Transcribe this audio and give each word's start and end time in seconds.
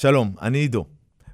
שלום, 0.00 0.34
אני 0.42 0.58
עידו. 0.58 0.84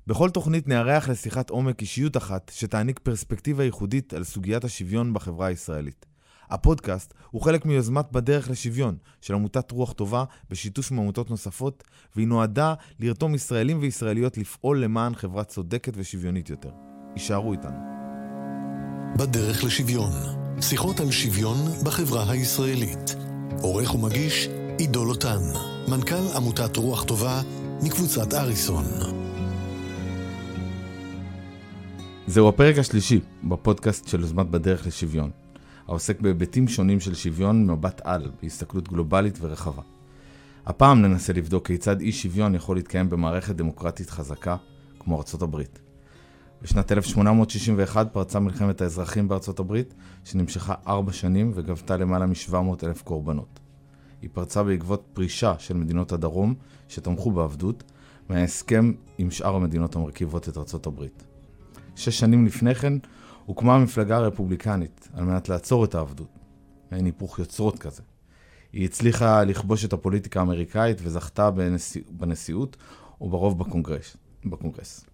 בכל 0.06 0.30
תוכנית 0.30 0.68
נארח 0.68 1.08
לשיחת 1.08 1.50
עומק 1.50 1.80
אישיות 1.80 2.16
אחת 2.16 2.50
שתעניק 2.54 2.98
פרספקטיבה 2.98 3.64
ייחודית 3.64 4.14
על 4.14 4.24
סוגיית 4.24 4.64
השוויון 4.64 5.14
בחברה 5.14 5.46
הישראלית. 5.46 6.06
הפודקאסט 6.50 7.14
הוא 7.30 7.42
חלק 7.42 7.64
מיוזמת 7.64 8.12
בדרך 8.12 8.50
לשוויון 8.50 8.96
של 9.20 9.34
עמותת 9.34 9.70
רוח 9.70 9.92
טובה 9.92 10.24
בשיתוף 10.50 10.92
עם 10.92 10.98
עמותות 10.98 11.30
נוספות, 11.30 11.84
והיא 12.16 12.28
נועדה 12.28 12.74
לרתום 13.00 13.34
ישראלים 13.34 13.78
וישראליות 13.80 14.38
לפעול 14.38 14.84
למען 14.84 15.14
חברה 15.14 15.44
צודקת 15.44 15.92
ושוויונית 15.96 16.50
יותר. 16.50 16.70
הישארו 17.14 17.52
איתנו. 17.52 17.78
בדרך 19.18 19.64
לשוויון, 19.64 20.12
שיחות 20.60 21.00
על 21.00 21.10
שוויון 21.10 21.56
בחברה 21.84 22.30
הישראלית. 22.30 23.16
עורך 23.62 23.94
ומגיש 23.94 24.48
עידו 24.78 25.04
לוטן, 25.04 25.40
מנכ"ל 25.88 26.36
עמותת 26.36 26.76
רוח 26.76 27.04
טובה 27.04 27.42
מקבוצת 27.82 28.34
אריסון. 28.34 28.84
זהו 32.26 32.48
הפרק 32.48 32.78
השלישי 32.78 33.20
בפודקאסט 33.44 34.08
של 34.08 34.20
יוזמת 34.20 34.46
בדרך 34.50 34.86
לשוויון, 34.86 35.30
העוסק 35.88 36.20
בהיבטים 36.20 36.68
שונים 36.68 37.00
של 37.00 37.14
שוויון 37.14 37.66
ממבט 37.66 38.00
על, 38.04 38.30
בהסתכלות 38.42 38.88
גלובלית 38.88 39.38
ורחבה. 39.40 39.82
הפעם 40.66 41.02
ננסה 41.02 41.32
לבדוק 41.32 41.66
כיצד 41.66 42.00
אי 42.00 42.12
שוויון 42.12 42.54
יכול 42.54 42.76
להתקיים 42.76 43.10
במערכת 43.10 43.56
דמוקרטית 43.56 44.10
חזקה 44.10 44.56
כמו 44.98 45.16
ארצות 45.16 45.42
הברית. 45.42 45.78
בשנת 46.62 46.92
1861 46.92 48.12
פרצה 48.12 48.40
מלחמת 48.40 48.80
האזרחים 48.80 49.28
בארצות 49.28 49.60
הברית, 49.60 49.94
שנמשכה 50.24 50.74
ארבע 50.86 51.12
שנים 51.12 51.52
וגבתה 51.54 51.96
למעלה 51.96 52.26
מ-700 52.26 52.86
אלף 52.86 53.02
קורבנות. 53.02 53.60
היא 54.22 54.30
פרצה 54.32 54.62
בעקבות 54.62 55.04
פרישה 55.12 55.54
של 55.58 55.74
מדינות 55.74 56.12
הדרום, 56.12 56.54
שתמכו 56.88 57.30
בעבדות, 57.30 57.82
מההסכם 58.28 58.92
עם 59.18 59.30
שאר 59.30 59.54
המדינות 59.54 59.96
המרכיבות 59.96 60.48
את 60.48 60.58
ארצות 60.58 60.86
הברית. 60.86 61.24
שש 61.96 62.18
שנים 62.18 62.46
לפני 62.46 62.74
כן 62.74 62.92
הוקמה 63.46 63.74
המפלגה 63.74 64.16
הרפובליקנית 64.16 65.08
על 65.14 65.24
מנת 65.24 65.48
לעצור 65.48 65.84
את 65.84 65.94
העבדות. 65.94 66.28
מעין 66.92 67.04
היפוך 67.04 67.38
יוצרות 67.38 67.78
כזה. 67.78 68.02
היא 68.72 68.84
הצליחה 68.84 69.44
לכבוש 69.44 69.84
את 69.84 69.92
הפוליטיקה 69.92 70.40
האמריקאית 70.40 70.98
וזכתה 71.02 71.50
בנשיא, 71.50 72.02
בנשיאות 72.10 72.76
וברוב 73.20 73.58
בקונגרס. 73.58 74.16
בקונגרס. 74.44 75.04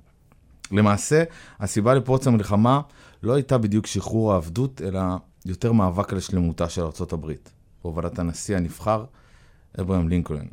למעשה, 0.72 1.24
הסיבה 1.60 1.94
לפרוץ 1.94 2.26
המלחמה 2.26 2.80
לא 3.22 3.34
הייתה 3.34 3.58
בדיוק 3.58 3.86
שחרור 3.86 4.32
העבדות, 4.32 4.82
אלא 4.82 5.00
יותר 5.46 5.72
מאבק 5.72 6.12
על 6.12 6.20
שלמותה 6.20 6.68
של 6.68 6.82
ארצות 6.82 7.12
הברית, 7.12 7.52
בהובלת 7.82 8.18
הנשיא 8.18 8.56
הנבחר, 8.56 9.04
אברהם 9.80 10.08
לינקולן. 10.08 10.46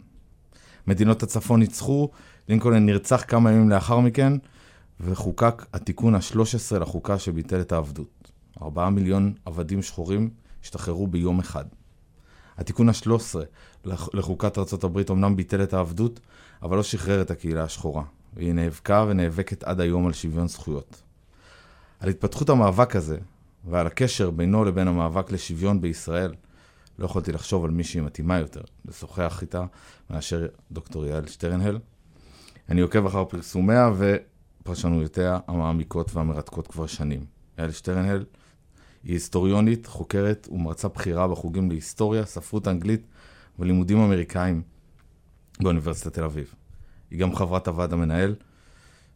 מדינות 0.87 1.23
הצפון 1.23 1.59
ניצחו, 1.59 2.09
לינקולן 2.49 2.85
נרצח 2.85 3.23
כמה 3.27 3.51
ימים 3.51 3.69
לאחר 3.69 3.99
מכן, 3.99 4.33
וחוקק 4.99 5.65
התיקון 5.73 6.15
ה-13 6.15 6.79
לחוקה 6.79 7.19
שביטל 7.19 7.61
את 7.61 7.71
העבדות. 7.71 8.31
ארבעה 8.61 8.89
מיליון 8.89 9.33
עבדים 9.45 9.81
שחורים 9.81 10.29
השתחררו 10.63 11.07
ביום 11.07 11.39
אחד. 11.39 11.65
התיקון 12.57 12.89
ה-13 12.89 13.35
לחוקת 14.13 14.57
ארה"ב 14.57 15.11
אמנם 15.11 15.35
ביטל 15.35 15.63
את 15.63 15.73
העבדות, 15.73 16.19
אבל 16.63 16.77
לא 16.77 16.83
שחרר 16.83 17.21
את 17.21 17.31
הקהילה 17.31 17.63
השחורה. 17.63 18.03
והיא 18.33 18.53
נאבקה 18.53 19.05
ונאבקת 19.07 19.63
עד 19.63 19.81
היום 19.81 20.07
על 20.07 20.13
שוויון 20.13 20.47
זכויות. 20.47 21.01
על 21.99 22.09
התפתחות 22.09 22.49
המאבק 22.49 22.95
הזה, 22.95 23.17
ועל 23.65 23.87
הקשר 23.87 24.31
בינו 24.31 24.65
לבין 24.65 24.87
המאבק 24.87 25.31
לשוויון 25.31 25.81
בישראל, 25.81 26.33
לא 26.99 27.05
יכולתי 27.05 27.31
לחשוב 27.31 27.65
על 27.65 27.71
מישהי 27.71 28.01
מתאימה 28.01 28.39
יותר 28.39 28.61
לשוחח 28.85 29.39
איתה 29.41 29.65
מאשר 30.09 30.47
דוקטור 30.71 31.05
יעל 31.05 31.27
שטרנהל. 31.27 31.79
אני 32.69 32.81
עוקב 32.81 33.05
אחר 33.05 33.25
פרסומיה 33.25 33.89
ופרשנויותיה 33.97 35.39
המעמיקות 35.47 36.15
והמרתקות 36.15 36.67
כבר 36.67 36.87
שנים. 36.87 37.25
יעל 37.57 37.71
שטרנהל 37.71 38.25
היא 39.03 39.13
היסטוריונית, 39.13 39.85
חוקרת 39.85 40.47
ומרצה 40.51 40.87
בכירה 40.87 41.27
בחוגים 41.27 41.69
להיסטוריה, 41.69 42.25
ספרות 42.25 42.67
אנגלית 42.67 43.07
ולימודים 43.59 43.99
אמריקאים 43.99 44.61
באוניברסיטת 45.59 46.13
תל 46.13 46.23
אביב. 46.23 46.53
היא 47.11 47.19
גם 47.19 47.35
חברת 47.35 47.67
הוועד 47.67 47.93
המנהל 47.93 48.35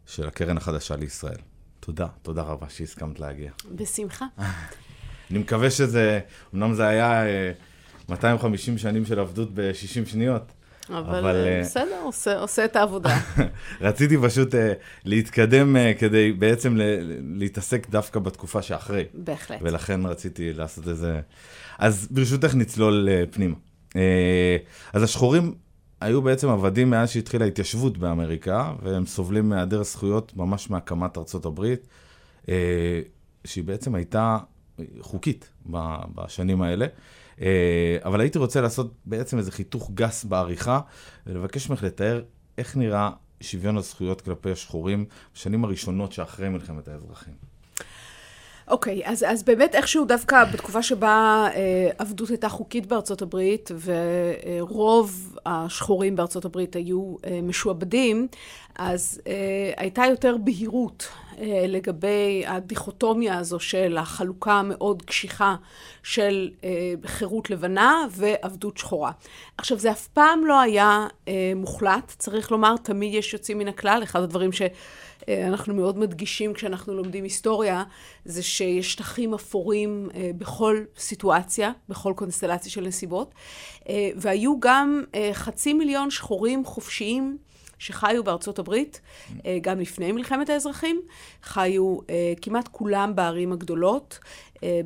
של 0.06 0.28
הקרן 0.28 0.56
החדשה 0.56 0.96
לישראל. 0.96 1.38
תודה, 1.80 2.06
תודה 2.22 2.42
רבה 2.42 2.68
שהסכמת 2.68 3.20
להגיע. 3.20 3.52
בשמחה. 3.74 4.26
אני 5.30 5.38
מקווה 5.38 5.70
שזה, 5.70 6.20
אמנם 6.54 6.74
זה 6.74 6.86
היה 6.86 7.22
250 8.08 8.78
שנים 8.78 9.04
של 9.04 9.18
עבדות 9.18 9.48
ב-60 9.54 10.08
שניות. 10.08 10.52
אבל, 10.90 11.18
אבל 11.18 11.36
אה, 11.46 11.60
בסדר, 11.60 12.00
עושה, 12.02 12.38
עושה 12.38 12.64
את 12.64 12.76
העבודה. 12.76 13.18
רציתי 13.80 14.16
פשוט 14.22 14.54
uh, 14.54 14.56
להתקדם 15.04 15.76
uh, 15.76 16.00
כדי 16.00 16.32
בעצם 16.32 16.78
להתעסק 17.36 17.90
דווקא 17.90 18.20
בתקופה 18.20 18.62
שאחרי. 18.62 19.04
בהחלט. 19.14 19.58
ולכן 19.62 20.06
רציתי 20.06 20.52
לעשות 20.52 20.88
איזה... 20.88 21.20
אז 21.78 22.08
ברשותך 22.10 22.54
נצלול 22.54 23.08
uh, 23.08 23.34
פנימה. 23.34 23.54
Uh, 23.90 23.96
אז 24.92 25.02
השחורים 25.02 25.54
היו 26.02 26.22
בעצם 26.22 26.48
עבדים 26.48 26.90
מאז 26.90 27.10
שהתחילה 27.10 27.44
ההתיישבות 27.44 27.98
באמריקה, 27.98 28.72
והם 28.82 29.06
סובלים 29.06 29.48
מהיעדר 29.48 29.82
זכויות 29.82 30.36
ממש 30.36 30.70
מהקמת 30.70 31.18
ארצות 31.18 31.44
הברית, 31.44 31.86
אה, 32.48 33.00
שהיא 33.44 33.64
בעצם 33.64 33.94
הייתה 33.94 34.38
חוקית 35.00 35.50
בשנים 36.14 36.62
האלה. 36.62 36.86
אה, 37.42 37.96
אבל 38.04 38.20
הייתי 38.20 38.38
רוצה 38.38 38.60
לעשות 38.60 38.94
בעצם 39.04 39.38
איזה 39.38 39.52
חיתוך 39.52 39.90
גס 39.94 40.24
בעריכה, 40.24 40.80
ולבקש 41.26 41.70
ממך 41.70 41.82
לתאר 41.82 42.22
איך 42.58 42.76
נראה 42.76 43.10
שוויון 43.40 43.76
הזכויות 43.76 44.20
כלפי 44.20 44.50
השחורים 44.50 45.04
בשנים 45.34 45.64
הראשונות 45.64 46.12
שאחרי 46.12 46.48
מלחמת 46.48 46.88
האזרחים. 46.88 47.51
אוקיי, 48.72 49.02
okay, 49.04 49.08
אז, 49.08 49.24
אז 49.28 49.42
באמת 49.42 49.74
איכשהו 49.74 50.04
דווקא 50.04 50.44
בתקופה 50.44 50.82
שבה 50.82 51.46
אה, 51.54 51.90
עבדות 51.98 52.28
הייתה 52.28 52.48
חוקית 52.48 52.86
בארצות 52.86 53.22
הברית, 53.22 53.70
ורוב 54.60 55.38
השחורים 55.46 56.16
בארצות 56.16 56.44
הברית 56.44 56.76
היו 56.76 57.16
אה, 57.26 57.40
משועבדים, 57.42 58.26
אז 58.76 59.20
אה, 59.26 59.72
הייתה 59.76 60.02
יותר 60.10 60.36
בהירות 60.44 61.08
אה, 61.38 61.64
לגבי 61.68 62.44
הדיכוטומיה 62.46 63.38
הזו 63.38 63.60
של 63.60 63.98
החלוקה 63.98 64.52
המאוד 64.52 65.02
קשיחה 65.02 65.56
של 66.02 66.50
אה, 66.64 66.94
חירות 67.06 67.50
לבנה 67.50 68.06
ועבדות 68.10 68.78
שחורה. 68.78 69.10
עכשיו, 69.58 69.78
זה 69.78 69.90
אף 69.90 70.06
פעם 70.06 70.46
לא 70.46 70.60
היה 70.60 71.06
אה, 71.28 71.52
מוחלט, 71.56 72.14
צריך 72.18 72.50
לומר, 72.50 72.74
תמיד 72.76 73.14
יש 73.14 73.32
יוצאים 73.32 73.58
מן 73.58 73.68
הכלל. 73.68 74.00
אחד 74.02 74.22
הדברים 74.22 74.52
ש... 74.52 74.62
אה, 75.28 75.46
אנחנו 75.46 75.74
מאוד 75.74 75.98
מדגישים 75.98 76.54
כשאנחנו 76.54 76.94
לומדים 76.94 77.24
היסטוריה, 77.24 77.82
זה 78.24 78.42
שיש 78.42 78.92
שטחים 78.92 79.34
אפורים 79.34 80.08
אה, 80.14 80.30
בכל 80.38 80.84
סיטואציה, 80.96 81.72
בכל 81.88 82.12
קונסטלציה 82.16 82.72
של 82.72 82.86
נסיבות, 82.86 83.34
אה, 83.88 84.10
והיו 84.16 84.60
גם 84.60 85.02
חצי 85.32 85.72
מיליון 85.72 86.10
שחורים 86.10 86.64
חופשיים. 86.64 87.38
שחיו 87.82 88.24
בארצות 88.24 88.58
הברית, 88.58 89.00
גם 89.60 89.80
לפני 89.80 90.12
מלחמת 90.12 90.50
האזרחים, 90.50 91.00
חיו 91.42 91.98
כמעט 92.42 92.68
כולם 92.68 93.14
בערים 93.14 93.52
הגדולות, 93.52 94.18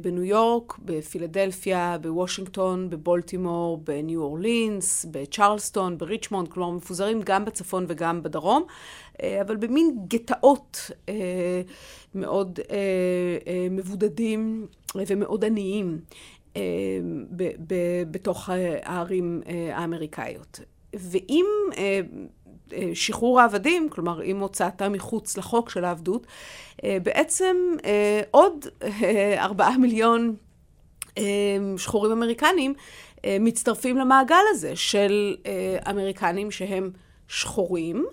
בניו 0.01 0.25
יורק, 0.25 0.79
בפילדלפיה, 0.79 1.97
בוושינגטון, 2.01 2.91
בבולטימור, 2.91 3.79
בניו 3.85 4.23
אורלינס, 4.23 5.07
בצ'רלסטון, 5.11 5.99
בריצ'מונד, 5.99 6.49
כלומר 6.49 6.71
מפוזרים 6.71 7.21
גם 7.25 7.45
בצפון 7.45 7.85
וגם 7.89 8.23
בדרום, 8.23 8.65
אבל 9.41 9.57
במין 9.57 9.99
גטאות 10.09 10.91
מאוד 12.15 12.61
מבודדים 13.71 14.67
ומאוד 14.95 15.45
עניים 15.45 15.99
בתוך 18.11 18.51
הערים 18.83 19.43
האמריקאיות. 19.73 20.61
ואם 20.95 21.47
שחרור 22.95 23.41
העבדים, 23.41 23.89
כלומר 23.89 24.21
עם 24.21 24.41
הוצאתם 24.41 24.93
מחוץ 24.93 25.37
לחוק 25.37 25.71
של 25.71 25.85
העבדות, 25.85 26.27
אה, 26.85 26.99
בעצם 27.03 27.57
אה, 27.85 28.21
עוד 28.31 28.67
אה, 28.83 29.45
ארבעה 29.45 29.79
מיליון 29.79 30.37
שחורים 31.77 32.13
אמריקנים 32.13 32.75
מצטרפים 33.27 33.97
למעגל 33.97 34.43
הזה 34.51 34.77
של 34.77 35.37
אמריקנים 35.91 36.51
שהם 36.51 36.91
שחורים. 37.29 38.07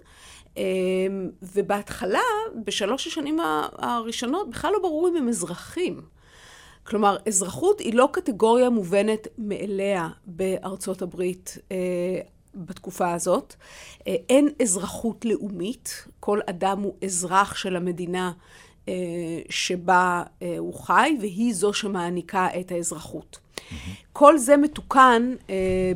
ובהתחלה, 1.42 2.22
בשלוש 2.66 3.08
השנים 3.08 3.40
הראשונות, 3.78 4.50
בכלל 4.50 4.72
לא 4.74 4.80
ברור 4.80 5.08
אם 5.08 5.16
הם 5.16 5.30
אזרחים. 5.30 6.02
כלומר, 6.84 7.18
אזרחות 7.28 7.80
היא 7.80 7.94
לא 7.94 8.10
קטגוריה 8.12 8.70
מובנת 8.70 9.28
מאליה 9.38 10.10
בארצות 10.26 11.02
הברית 11.02 11.58
בתקופה 12.56 13.14
הזאת. 13.14 13.56
אה, 14.08 14.16
אין 14.30 14.50
אזרחות 14.62 15.26
לאומית, 15.26 16.08
כל 16.20 16.40
אדם 16.50 16.82
הוא 16.82 16.94
אזרח 17.04 17.56
של 17.56 17.76
המדינה 17.76 18.32
אה, 18.88 18.94
שבה 19.50 20.24
אה, 20.42 20.56
הוא 20.58 20.74
חי, 20.74 21.18
והיא 21.22 21.54
זו 21.54 21.74
שמעניקה 21.74 22.48
את 22.60 22.72
האזרחות. 22.72 23.38
Mm-hmm. 23.38 23.74
כל 24.14 24.38
זה 24.38 24.58
מתוקן 24.58 25.36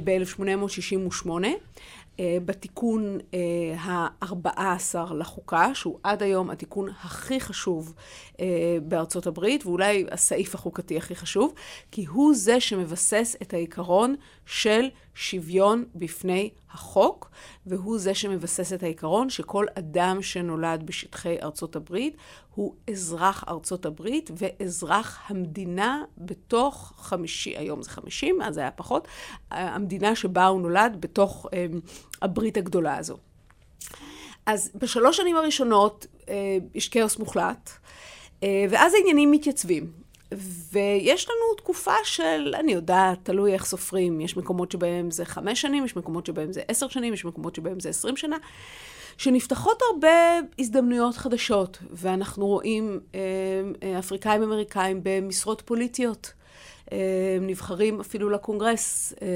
ב-1868. 0.04 1.30
בתיקון 2.46 3.18
ה-14 3.80 5.14
לחוקה, 5.14 5.76
שהוא 5.76 6.00
עד 6.04 6.24
היום 6.24 6.50
התיקון 6.50 6.90
הכי 7.04 7.40
חשוב 7.40 7.94
בארצות 8.84 9.28
הברית, 9.28 9.66
ואולי 9.66 10.06
הסעיף 10.12 10.56
החוקתי 10.56 10.98
הכי 10.98 11.16
חשוב, 11.16 11.54
כי 11.92 12.06
הוא 12.06 12.36
זה 12.36 12.60
שמבסס 12.60 13.36
את 13.42 13.54
העיקרון 13.54 14.16
של 14.46 14.90
שוויון 15.18 15.86
בפני 15.96 16.50
החוק, 16.72 17.30
והוא 17.66 18.00
זה 18.00 18.14
שמבסס 18.14 18.74
את 18.74 18.84
העיקרון 18.84 19.30
שכל 19.30 19.66
אדם 19.80 20.22
שנולד 20.22 20.84
בשטחי 20.86 21.38
ארצות 21.42 21.76
הברית 21.76 22.18
הוא 22.56 22.76
אזרח 22.90 23.44
ארצות 23.48 23.86
הברית 23.86 24.32
ואזרח 24.38 25.22
המדינה 25.28 26.04
בתוך 26.18 26.94
חמישי, 26.98 27.58
היום 27.58 27.82
זה 27.82 27.90
חמישים, 27.90 28.42
אז 28.42 28.58
היה 28.58 28.72
פחות, 28.72 29.08
המדינה 29.52 30.16
שבה 30.16 30.46
הוא 30.46 30.62
נולד 30.62 30.98
בתוך 31.00 31.46
אה, 31.54 31.66
הברית 32.22 32.58
הגדולה 32.58 32.98
הזו. 32.98 33.18
אז 34.46 34.72
בשלוש 34.76 35.18
שנים 35.18 35.36
הראשונות 35.36 36.08
אה, 36.30 36.58
יש 36.74 36.90
כאוס 36.90 37.18
מוחלט, 37.18 37.70
אה, 38.44 38.66
ואז 38.70 38.94
העניינים 38.94 39.32
מתייצבים. 39.32 40.07
ויש 40.72 41.30
לנו 41.30 41.56
תקופה 41.58 41.94
של, 42.04 42.54
אני 42.60 42.72
יודעת, 42.72 43.20
תלוי 43.24 43.54
איך 43.54 43.66
סופרים. 43.66 44.22
יש 44.22 44.38
מקומות 44.38 44.72
שבהם 44.72 45.12
זה 45.12 45.26
חמש 45.26 45.62
שנים, 45.62 45.86
יש 45.86 45.96
מקומות 45.96 46.26
שבהם 46.26 46.54
זה 46.54 46.62
עשר 46.68 46.88
שנים, 46.88 47.14
יש 47.14 47.26
מקומות 47.26 47.56
שבהם 47.56 47.80
זה 47.80 47.90
עשרים 47.90 48.18
שנה, 48.18 48.38
שנפתחות 49.18 49.82
הרבה 49.92 50.40
הזדמנויות 50.60 51.18
חדשות, 51.18 51.78
ואנחנו 51.92 52.46
רואים 52.46 53.00
אה, 53.16 53.20
אה, 53.84 54.00
אפריקאים 54.00 54.44
אמריקאים 54.44 55.00
במשרות 55.04 55.62
פוליטיות. 55.66 56.34
אה, 56.92 57.38
נבחרים 57.42 58.00
אפילו 58.00 58.30
לקונגרס, 58.30 59.14
אה, 59.22 59.28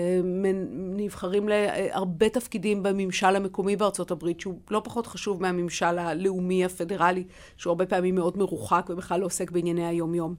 נבחרים 0.74 1.50
להרבה 1.50 2.30
תפקידים 2.30 2.83
בממשל 2.83 3.36
המקומי 3.36 3.75
בארצות 3.75 4.12
הברית, 4.12 4.39
שהוא 4.39 4.59
לא 4.71 4.81
פחות 4.83 5.07
חשוב 5.07 5.42
מהממשל 5.42 6.00
הלאומי 6.00 6.65
הפדרלי, 6.65 7.24
שהוא 7.57 7.71
הרבה 7.71 7.86
פעמים 7.86 8.15
מאוד 8.15 8.38
מרוחק 8.38 8.86
ובכלל 8.89 9.19
לא 9.19 9.25
עוסק 9.25 9.51
בענייני 9.51 9.88
היום-יום. 9.88 10.36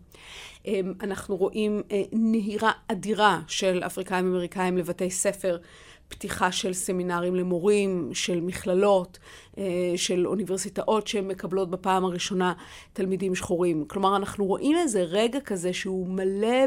אה, 0.67 0.81
אנחנו 1.01 1.37
רואים 1.37 1.83
נהירה 2.13 2.73
אדירה 2.89 3.41
של 3.47 3.83
אפריקאים 3.87 4.27
אמריקאים 4.27 4.79
לבתי 4.79 5.11
ספר. 5.11 5.57
פתיחה 6.13 6.53
של 6.53 6.73
סמינרים 6.73 7.35
למורים, 7.35 8.11
של 8.13 8.41
מכללות, 8.41 9.19
אה, 9.59 9.65
של 9.97 10.27
אוניברסיטאות 10.27 11.07
שמקבלות 11.07 11.71
בפעם 11.71 12.05
הראשונה 12.05 12.53
תלמידים 12.93 13.35
שחורים. 13.35 13.85
כלומר, 13.89 14.17
אנחנו 14.17 14.45
רואים 14.45 14.77
איזה 14.77 15.03
רגע 15.03 15.41
כזה 15.41 15.73
שהוא 15.73 16.09
מלא 16.09 16.67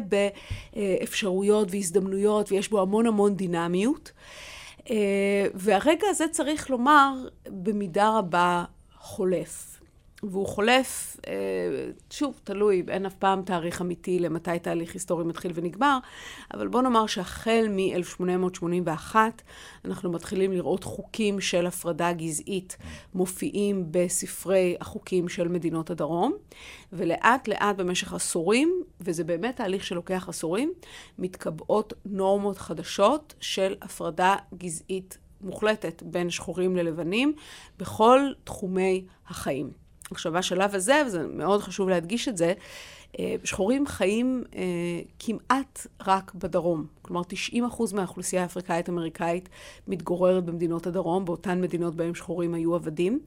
באפשרויות 0.73 1.67
והזדמנויות 1.71 2.51
ויש 2.51 2.69
בו 2.69 2.81
המון 2.81 3.07
המון 3.07 3.35
דינמיות. 3.35 4.11
אה, 4.89 5.47
והרגע 5.53 6.07
הזה, 6.09 6.25
צריך 6.31 6.69
לומר, 6.69 7.13
במידה 7.47 8.17
רבה 8.17 8.63
חולף. 8.99 9.79
והוא 10.31 10.47
חולף, 10.47 11.17
אה, 11.27 11.33
שוב, 12.09 12.39
תלוי, 12.43 12.83
אין 12.87 13.05
אף 13.05 13.13
פעם 13.13 13.41
תאריך 13.41 13.81
אמיתי 13.81 14.19
למתי 14.19 14.59
תהליך 14.59 14.93
היסטורי 14.93 15.23
מתחיל 15.23 15.51
ונגמר, 15.55 15.97
אבל 16.53 16.67
בוא 16.67 16.81
נאמר 16.81 17.05
שהחל 17.07 17.65
מ-1881 17.69 19.15
אנחנו 19.85 20.11
מתחילים 20.11 20.51
לראות 20.51 20.83
חוקים 20.83 21.41
של 21.41 21.67
הפרדה 21.67 22.13
גזעית 22.13 22.77
מופיעים 23.13 23.85
בספרי 23.91 24.75
החוקים 24.79 25.29
של 25.29 25.47
מדינות 25.47 25.89
הדרום, 25.89 26.33
ולאט 26.93 27.47
לאט 27.47 27.75
במשך 27.75 28.13
עשורים, 28.13 28.83
וזה 29.01 29.23
באמת 29.23 29.55
תהליך 29.55 29.83
שלוקח 29.83 30.29
עשורים, 30.29 30.73
מתקבעות 31.19 31.93
נורמות 32.05 32.57
חדשות 32.57 33.33
של 33.39 33.75
הפרדה 33.81 34.35
גזעית 34.57 35.17
מוחלטת 35.41 36.03
בין 36.03 36.29
שחורים 36.29 36.75
ללבנים 36.75 37.33
בכל 37.77 38.19
תחומי 38.43 39.05
החיים. 39.27 39.84
עכשיו, 40.11 40.31
בשלב 40.31 40.75
הזה, 40.75 41.01
וזה 41.07 41.27
מאוד 41.27 41.61
חשוב 41.61 41.89
להדגיש 41.89 42.27
את 42.27 42.37
זה, 42.37 42.53
אה, 43.19 43.35
שחורים 43.43 43.87
חיים 43.87 44.43
אה, 44.55 44.61
כמעט 45.19 45.87
רק 46.07 46.33
בדרום. 46.35 46.85
כלומר, 47.01 47.21
90% 47.23 47.93
מהאוכלוסייה 47.93 48.41
האפריקאית-אמריקאית 48.41 49.49
מתגוררת 49.87 50.45
במדינות 50.45 50.87
הדרום, 50.87 51.25
באותן 51.25 51.61
מדינות 51.61 51.95
בהן 51.95 52.15
שחורים 52.15 52.53
היו 52.53 52.75
עבדים, 52.75 53.19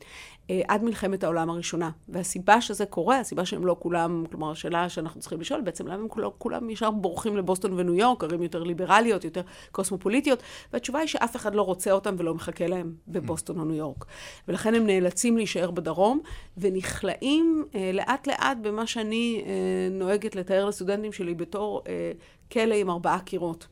עד 0.69 0.85
מלחמת 0.85 1.25
העולם 1.25 1.51
הראשונה. 1.51 1.91
והסיבה 2.09 2.61
שזה 2.61 2.87
קורה, 2.87 3.21
הסיבה 3.21 3.45
שהם 3.45 3.67
לא 3.67 3.77
כולם, 3.79 4.25
כלומר, 4.31 4.51
השאלה 4.51 4.89
שאנחנו 4.89 5.21
צריכים 5.21 5.41
לשאול, 5.41 5.61
בעצם 5.61 5.87
למה 5.87 6.03
הם 6.03 6.09
כולם, 6.09 6.31
כולם 6.39 6.71
ישר 6.71 6.91
בורחים 6.91 7.37
לבוסטון 7.37 7.73
וניו 7.73 7.95
יורק, 7.95 8.25
ערים 8.25 8.43
יותר 8.43 8.63
ליברליות, 8.63 9.25
יותר 9.25 9.43
קוסמופוליטיות, 9.73 10.43
והתשובה 10.73 10.99
היא 10.99 11.09
שאף 11.09 11.37
אחד 11.37 11.55
לא 11.55 11.63
רוצה 11.63 11.93
אותם 11.93 12.15
ולא 12.19 12.35
מחכה 12.35 12.67
להם 12.67 12.95
בבוסטון 13.09 13.59
או 13.61 13.65
ניו 13.65 13.77
יורק. 13.77 14.05
ולכן 14.49 14.75
הם 14.75 14.87
נאלצים 14.87 15.37
להישאר 15.37 15.71
בדרום, 15.71 16.21
ונכלאים 16.59 17.65
אה, 17.75 17.91
לאט-לאט 17.95 18.57
במה 18.63 18.87
שאני 18.87 19.45
אה, 19.47 19.53
נוהגת 19.91 20.37
לתאר 20.37 20.65
לסטודנטים 20.65 21.13
שלי 21.13 21.35
בתור 21.35 21.83
אה, 21.89 22.13
כלא 22.53 22.75
עם 22.75 22.91
ארבעה 22.91 23.21
קירות. 23.21 23.67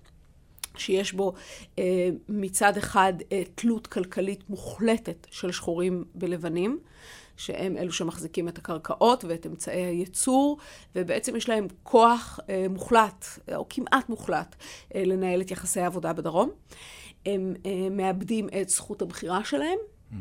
שיש 0.78 1.12
בו 1.12 1.32
אה, 1.78 2.08
מצד 2.28 2.76
אחד 2.76 3.12
אה, 3.32 3.42
תלות 3.54 3.86
כלכלית 3.86 4.50
מוחלטת 4.50 5.26
של 5.30 5.52
שחורים 5.52 6.04
בלבנים, 6.14 6.78
שהם 7.36 7.76
אלו 7.76 7.92
שמחזיקים 7.92 8.48
את 8.48 8.58
הקרקעות 8.58 9.24
ואת 9.24 9.46
אמצעי 9.46 9.82
הייצור, 9.82 10.58
ובעצם 10.94 11.36
יש 11.36 11.48
להם 11.48 11.66
כוח 11.82 12.40
אה, 12.48 12.66
מוחלט, 12.70 13.26
או 13.54 13.66
כמעט 13.68 14.08
מוחלט, 14.08 14.56
אה, 14.94 15.04
לנהל 15.04 15.40
את 15.40 15.50
יחסי 15.50 15.80
העבודה 15.80 16.12
בדרום. 16.12 16.50
הם 17.26 17.54
אה, 17.66 17.88
מאבדים 17.90 18.48
את 18.60 18.68
זכות 18.68 19.02
הבחירה 19.02 19.44
שלהם. 19.44 19.78
Mm. 19.78 20.14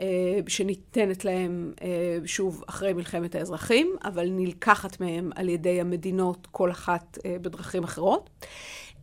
אה, 0.00 0.38
שניתנת 0.48 1.24
להם, 1.24 1.72
אה, 1.82 2.18
שוב, 2.26 2.64
אחרי 2.66 2.92
מלחמת 2.92 3.34
האזרחים, 3.34 3.96
אבל 4.04 4.30
נלקחת 4.30 5.00
מהם 5.00 5.30
על 5.34 5.48
ידי 5.48 5.80
המדינות, 5.80 6.48
כל 6.50 6.70
אחת 6.70 7.18
אה, 7.24 7.36
בדרכים 7.42 7.84
אחרות. 7.84 8.30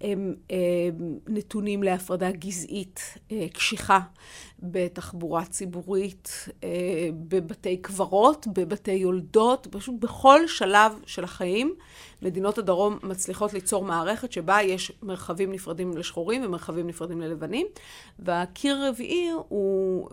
הם 0.01 0.35
נתונים 1.27 1.83
להפרדה 1.83 2.31
גזעית 2.31 3.17
קשיחה 3.53 3.99
בתחבורה 4.59 5.45
ציבורית, 5.45 6.49
בבתי 7.27 7.77
קברות, 7.77 8.47
בבתי 8.53 8.91
יולדות, 8.91 9.67
פשוט 9.71 9.95
בכל 9.99 10.47
שלב 10.47 10.91
של 11.05 11.23
החיים. 11.23 11.75
מדינות 12.21 12.57
הדרום 12.57 12.97
מצליחות 13.03 13.53
ליצור 13.53 13.85
מערכת 13.85 14.31
שבה 14.31 14.61
יש 14.61 14.91
מרחבים 15.03 15.51
נפרדים 15.51 15.97
לשחורים 15.97 16.45
ומרחבים 16.45 16.87
נפרדים 16.87 17.21
ללבנים, 17.21 17.67
והקיר 18.19 18.75
הרביעי 18.75 19.29
הוא... 19.49 20.09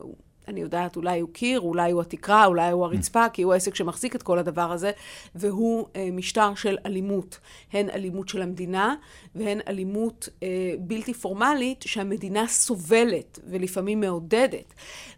אני 0.49 0.61
יודעת, 0.61 0.97
אולי 0.97 1.21
הוא 1.21 1.31
קיר, 1.33 1.61
אולי 1.61 1.91
הוא 1.91 2.01
התקרה, 2.01 2.47
אולי 2.47 2.71
הוא 2.71 2.85
הרצפה, 2.85 3.29
כי 3.29 3.43
הוא 3.43 3.53
העסק 3.53 3.75
שמחזיק 3.75 4.17
את 4.17 4.23
כל 4.23 4.39
הדבר 4.39 4.73
הזה, 4.73 4.91
והוא 5.35 5.87
אה, 5.97 6.09
משטר 6.13 6.55
של 6.55 6.77
אלימות. 6.87 7.39
הן 7.73 7.91
אלימות 7.91 8.29
של 8.29 8.43
המדינה, 8.43 8.95
והן 9.35 9.61
אלימות 9.69 10.29
אה, 10.43 10.75
בלתי 10.79 11.15
פורמלית 11.15 11.85
שהמדינה 11.87 12.47
סובלת 12.47 13.39
ולפעמים 13.47 14.01
מעודדת. 14.01 14.75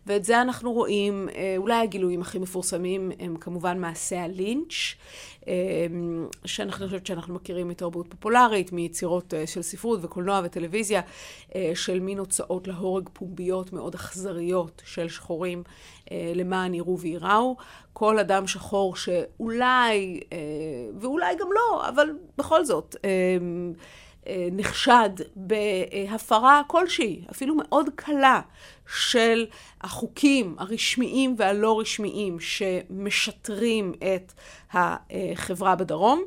ואת 0.07 0.25
זה 0.25 0.41
אנחנו 0.43 0.73
רואים, 0.73 1.29
אה, 1.35 1.55
אולי 1.57 1.83
הגילויים 1.83 2.21
הכי 2.21 2.39
מפורסמים 2.39 3.13
הם 3.19 3.37
כמובן 3.37 3.79
מעשי 3.81 4.17
הלינץ', 4.17 4.75
שאני 6.45 6.73
חושבת 6.73 7.07
שאנחנו 7.07 7.35
מכירים 7.35 7.69
מתרבות 7.69 8.07
פופולרית, 8.09 8.73
מיצירות 8.73 9.35
אה, 9.35 9.47
של 9.47 9.63
ספרות 9.63 10.01
וקולנוע 10.03 10.41
וטלוויזיה, 10.45 11.01
של 11.75 12.01
מין 12.01 12.19
הוצאות 12.19 12.69
להורג 12.69 13.09
פומביות 13.13 13.73
מאוד 13.73 13.95
אכזריות 13.95 14.83
של 14.87 15.09
שחורים 15.09 15.63
למען 16.35 16.75
יראו 16.75 16.99
וייראו. 16.99 17.57
כל 17.93 18.19
אדם 18.19 18.47
שחור 18.47 18.97
שאולי, 18.97 20.21
ואולי 21.01 21.37
גם 21.41 21.49
לא, 21.55 21.89
אבל 21.89 22.11
בכל 22.39 22.65
זאת, 22.65 22.97
אה, 23.05 23.11
נחשד 24.53 25.11
בהפרה 25.37 26.63
כלשהי, 26.67 27.25
אפילו 27.31 27.55
מאוד 27.55 27.89
קלה, 27.95 28.41
של 28.97 29.47
החוקים 29.81 30.57
הרשמיים 30.59 31.35
והלא 31.39 31.81
רשמיים 31.81 32.37
שמשטרים 32.41 33.93
את 33.99 34.33
החברה 34.73 35.77
בדרום, 35.77 36.23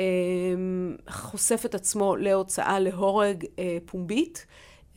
אה, 0.00 0.04
חושף 1.08 1.62
את 1.64 1.74
עצמו 1.74 2.16
להוצאה 2.16 2.80
להורג 2.80 3.44
אה, 3.58 3.78
פומבית, 3.86 4.46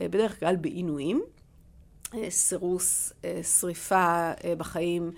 בדרך 0.00 0.40
כלל 0.40 0.56
בעינויים. 0.56 1.22
סירוס, 2.28 3.12
שריפה 3.60 4.32
בחיים, 4.58 5.10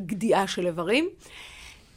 גדיעה 0.00 0.46
של 0.46 0.66
איברים. 0.66 1.08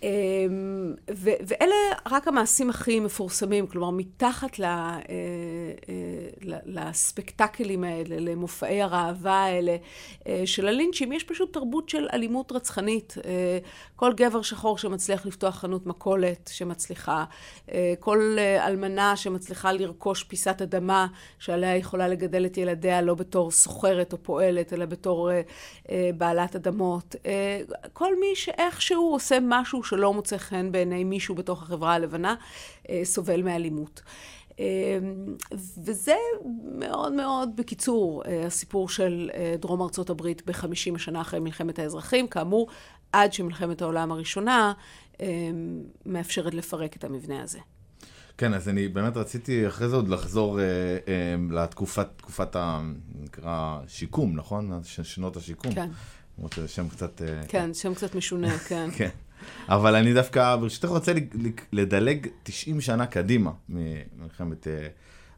אמ, 0.03 0.94
ואלה 1.08 1.75
רק 2.12 2.27
המעשים 2.27 2.70
הכי 2.70 3.00
מפורסמים, 3.00 3.68
כלומר, 3.68 3.89
מתחת 3.89 4.60
אה, 4.60 5.00
אה, 5.10 6.58
לספקטקלים 6.65 7.84
האלה, 7.84 8.15
למופעי 8.20 8.82
הראווה 8.82 9.44
האלה 9.44 9.75
אה, 10.27 10.41
של 10.46 10.68
הלינצ'ים, 10.68 11.12
יש 11.12 11.24
פשוט 11.24 11.53
תרבות 11.53 11.89
של 11.89 12.08
אלימות 12.13 12.51
רצחנית. 12.51 13.15
כל 13.96 14.13
גבר 14.13 14.41
שחור 14.41 14.77
שמצליח 14.77 15.25
לפתוח 15.25 15.56
חנות 15.56 15.86
מכולת, 15.86 16.50
שמצליחה, 16.53 17.25
כל 18.00 18.38
אלמנה 18.39 19.15
שמצליחה 19.15 19.72
לרכוש 19.72 20.24
פיסת 20.24 20.62
אדמה 20.62 21.08
שעליה 21.39 21.75
יכולה 21.75 22.08
לגדל 22.08 22.46
את 22.46 22.58
ילדיה 22.58 23.01
לא 23.01 23.15
בתור 23.15 23.51
סוחרת 23.51 24.13
או 24.13 24.24
פועלת, 24.24 24.74
אלא 24.74 24.86
בתור 24.86 25.29
בעלת 26.18 26.56
אדמות. 26.56 27.15
כל 27.94 28.20
מי 28.20 28.36
שאיכשהו 28.36 29.12
עושה 29.13 29.38
משהו 29.41 29.84
שלא 29.89 30.13
מוצא 30.13 30.38
חן 30.38 30.72
בעיני 30.72 31.03
מישהו 31.03 31.36
בתוך 31.36 31.63
החברה 31.63 31.93
הלבנה, 31.93 32.36
אה, 32.89 33.01
סובל 33.03 33.41
מאלימות. 33.41 34.01
אה, 34.60 34.65
וזה 35.84 36.15
מאוד 36.77 37.13
מאוד 37.13 37.50
בקיצור 37.55 38.24
אה, 38.25 38.46
הסיפור 38.46 38.89
של 38.89 39.29
דרום 39.60 39.81
ארצות 39.81 40.10
הברית 40.10 40.46
בחמישים 40.46 40.96
השנה 40.96 41.22
אחרי 41.22 41.39
מלחמת 41.39 41.79
האזרחים, 41.79 42.27
כאמור, 42.27 42.67
עד 43.12 43.34
שמלחמת 43.34 43.81
העולם 43.81 44.12
הראשונה 44.12 44.74
מאפשרת 46.05 46.53
לפרק 46.53 46.96
את 46.96 47.03
המבנה 47.03 47.43
הזה. 47.43 47.60
כן, 48.39 48.53
אז 48.53 48.69
אני 48.69 48.88
באמת 48.88 49.17
רציתי 49.17 49.67
אחרי 49.67 49.89
זה 49.89 49.96
עוד 49.96 50.10
לחזור 50.10 50.60
אה, 50.60 50.65
אה, 51.08 51.36
לתקופת, 51.51 52.08
תקופת 52.17 52.55
ה... 52.55 52.81
נקרא 53.22 53.79
שיקום, 53.88 54.36
נכון? 54.36 54.81
שנות 54.84 55.38
השיקום. 55.38 55.74
כן. 55.74 55.89
למרות 56.38 56.53
שזה 56.53 56.67
שם 56.67 56.89
קצת... 56.89 57.22
אה, 57.22 57.41
כן, 57.48 57.74
שם 57.74 57.93
קצת 57.93 58.15
משונה, 58.15 58.58
כן. 58.69 58.89
כן. 58.96 59.10
אבל 59.69 59.96
אני 59.96 60.13
דווקא, 60.13 60.55
ברשותך, 60.55 60.88
רוצה 60.88 61.13
לדלג 61.74 62.27
90 62.43 62.81
שנה 62.81 63.05
קדימה 63.05 63.51
ממלחמת, 63.69 64.67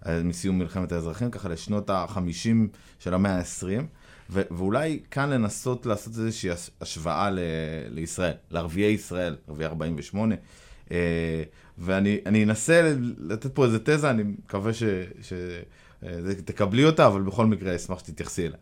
אה, 0.05 0.23
מסיום 0.23 0.59
מלחמת 0.59 0.91
האזרחים, 0.91 1.31
ככה 1.31 1.49
לשנות 1.49 1.89
ה-50 1.89 2.19
של 2.99 3.13
המאה 3.13 3.37
ה-20, 3.37 3.83
ואולי 4.29 4.99
כאן 5.11 5.29
לנסות 5.29 5.85
לעשות 5.85 6.13
איזושהי 6.13 6.49
השוואה 6.81 7.29
ל- 7.29 7.39
לישראל, 7.89 8.33
לערביי 8.51 8.91
ישראל, 8.91 9.35
ערביי 9.47 9.65
48. 9.65 10.35
אה, 10.91 11.43
ואני 11.77 12.43
אנסה 12.43 12.95
לתת 13.17 13.55
פה 13.55 13.65
איזה 13.65 13.79
תזה, 13.79 14.09
אני 14.09 14.23
מקווה 14.23 14.71
שתקבלי 16.03 16.85
אותה, 16.85 17.07
אבל 17.07 17.21
בכל 17.21 17.45
מקרה 17.45 17.75
אשמח 17.75 17.99
שתתייחסי 17.99 18.45
אליה. 18.45 18.57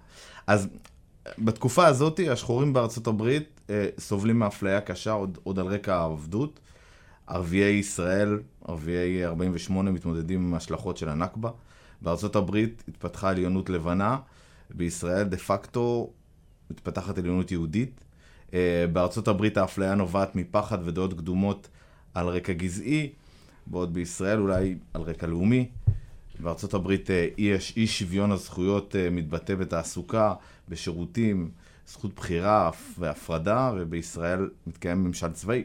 אז 0.48 0.68
בתקופה 1.38 1.86
הזאת, 1.86 2.20
השחורים 2.32 2.74
בארצות 2.74 3.08
הברית 3.08 3.59
אה, 3.70 3.86
סובלים 4.00 4.40
מאפליה 4.40 4.82
קשה 4.82 5.12
עוד, 5.12 5.38
עוד 5.44 5.60
על 5.60 5.68
רקע 5.68 5.96
העבדות. 5.96 6.60
ערביי 7.28 7.74
ישראל, 7.74 8.40
ערביי 8.68 9.26
48, 9.26 9.92
מתמודדים 9.92 10.48
עם 10.48 10.54
השלכות 10.54 10.98
של 10.98 11.10
הנכבה. 11.10 11.50
בארצות 12.02 12.36
הברית 12.36 12.84
התפתחה 12.88 13.30
עליונות 13.30 13.70
לבנה, 13.70 14.18
בישראל 14.70 15.24
דה 15.24 15.38
פקטו 15.38 16.10
מתפתחת 16.72 17.18
עליונות 17.18 17.52
יהודית. 17.52 18.06
אה, 18.54 18.86
בארצות 18.94 19.28
הברית 19.28 19.58
האפליה 19.58 19.96
נובעת 19.96 20.36
מפחד 20.36 20.78
ודעות 20.86 21.14
קדומות 21.14 21.68
על 22.14 22.28
רקע 22.28 22.54
גזעי, 22.54 23.10
בעוד 23.68 23.94
בישראל 23.94 24.40
אולי 24.40 24.76
על 24.94 25.02
רקע 25.02 25.28
לאומי. 25.28 25.70
בארצות 26.40 26.74
הברית 26.74 27.12
אה, 27.12 27.28
אי, 27.38 27.52
אי 27.78 27.88
שוויון 27.88 28.32
הזכויות 28.32 28.96
אה, 28.96 29.10
מתבטא 29.10 29.56
בתעסוקה, 29.56 30.34
בשירותים, 30.70 31.52
זכות 31.90 32.16
בחירה 32.16 32.72
והפרדה, 33.00 33.72
ובישראל 33.78 34.50
מתקיים 34.68 35.04
ממשל 35.04 35.32
צבאי. 35.32 35.64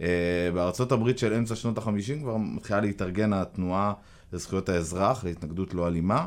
אה, 0.00 0.50
בארצות 0.54 0.92
הברית 0.92 1.18
של 1.18 1.32
אמצע 1.32 1.56
שנות 1.56 1.78
החמישים 1.78 2.22
כבר 2.22 2.36
מתחילה 2.36 2.80
להתארגן 2.80 3.32
התנועה 3.32 3.92
לזכויות 4.32 4.68
האזרח, 4.68 5.24
להתנגדות 5.24 5.74
לא 5.74 5.88
אלימה, 5.88 6.26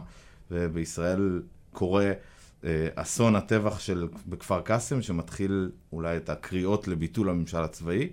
ובישראל 0.52 1.42
קורה 1.72 2.12
אסון 2.96 3.36
הטבח 3.36 3.80
של, 3.80 4.08
בכפר 4.28 4.62
קאסם, 4.62 5.02
שמתחיל 5.02 5.72
אולי 5.92 6.18
את 6.18 6.30
הקריאות 6.30 6.88
לביטול 6.88 7.30
הממשל 7.30 7.58
הצבאי. 7.58 8.10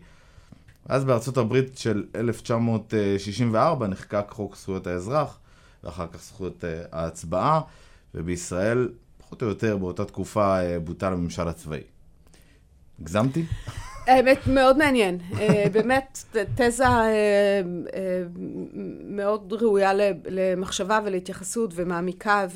אז 0.88 1.04
בארצות 1.04 1.36
הברית 1.36 1.78
של 1.78 2.04
1964 2.14 3.86
נחקק 3.86 4.24
חוק 4.30 4.56
זכויות 4.56 4.86
האזרח, 4.86 5.38
ואחר 5.84 6.06
כך 6.06 6.22
זכויות 6.22 6.64
uh, 6.64 6.66
ההצבעה, 6.92 7.60
ובישראל, 8.14 8.88
פחות 9.30 9.42
או 9.42 9.48
יותר 9.48 9.76
באותה 9.76 10.04
תקופה, 10.04 10.60
uh, 10.60 10.80
בוטל 10.80 11.12
הממשל 11.12 11.48
הצבאי. 11.48 11.80
הגזמתי? 13.00 13.44
האמת, 14.06 14.38
מאוד 14.46 14.78
מעניין. 14.78 15.18
uh, 15.30 15.36
באמת, 15.72 16.24
תזה 16.54 16.84
uh, 16.86 17.90
מאוד 19.04 19.52
ראויה 19.52 19.92
למחשבה 20.26 21.00
ולהתייחסות 21.04 21.70
ומעמיקה, 21.74 22.46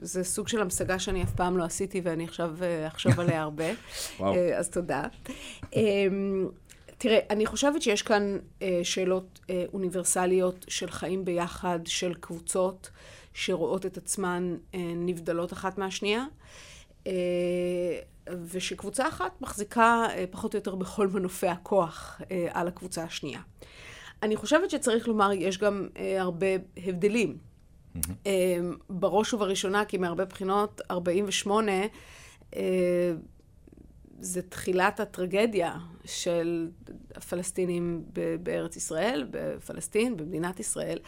וזה 0.00 0.24
סוג 0.24 0.48
של 0.48 0.60
המשגה 0.60 0.98
שאני 0.98 1.22
אף 1.22 1.32
פעם 1.32 1.58
לא 1.58 1.64
עשיתי, 1.64 2.00
ואני 2.04 2.24
עכשיו 2.24 2.50
אחשוב 2.86 3.20
עליה 3.20 3.42
הרבה. 3.42 3.70
אז 4.58 4.68
תודה. 4.68 5.04
Uh, 5.62 5.76
תראה, 6.98 7.18
אני 7.30 7.46
חושבת 7.46 7.82
שיש 7.82 8.02
כאן 8.02 8.38
אה, 8.62 8.80
שאלות 8.82 9.40
אה, 9.50 9.64
אוניברסליות 9.72 10.64
של 10.68 10.90
חיים 10.90 11.24
ביחד, 11.24 11.78
של 11.84 12.14
קבוצות 12.14 12.90
שרואות 13.34 13.86
את 13.86 13.96
עצמן 13.96 14.56
אה, 14.74 14.92
נבדלות 14.96 15.52
אחת 15.52 15.78
מהשנייה, 15.78 16.24
אה, 17.06 17.12
ושקבוצה 18.44 19.08
אחת 19.08 19.40
מחזיקה 19.40 20.06
אה, 20.10 20.24
פחות 20.30 20.54
או 20.54 20.58
יותר 20.58 20.74
בכל 20.74 21.08
מנופי 21.08 21.48
הכוח 21.48 22.20
על 22.50 22.68
הקבוצה 22.68 23.02
השנייה. 23.02 23.40
אני 24.22 24.36
חושבת 24.36 24.70
שצריך 24.70 25.08
לומר, 25.08 25.32
יש 25.32 25.58
גם 25.58 25.88
הרבה 26.18 26.46
הבדלים. 26.76 27.38
Mm-hmm. 27.96 28.28
בראש 28.90 29.34
ובראשונה, 29.34 29.84
כי 29.84 29.98
מהרבה 29.98 30.24
בחינות, 30.24 30.80
48, 30.90 31.72
אה, 32.56 33.14
זה 34.20 34.42
תחילת 34.42 35.00
הטרגדיה 35.00 35.76
של 36.04 36.68
הפלסטינים 37.14 38.04
בארץ 38.42 38.76
ישראל, 38.76 39.26
בפלסטין, 39.30 40.16
במדינת 40.16 40.60
ישראל, 40.60 40.98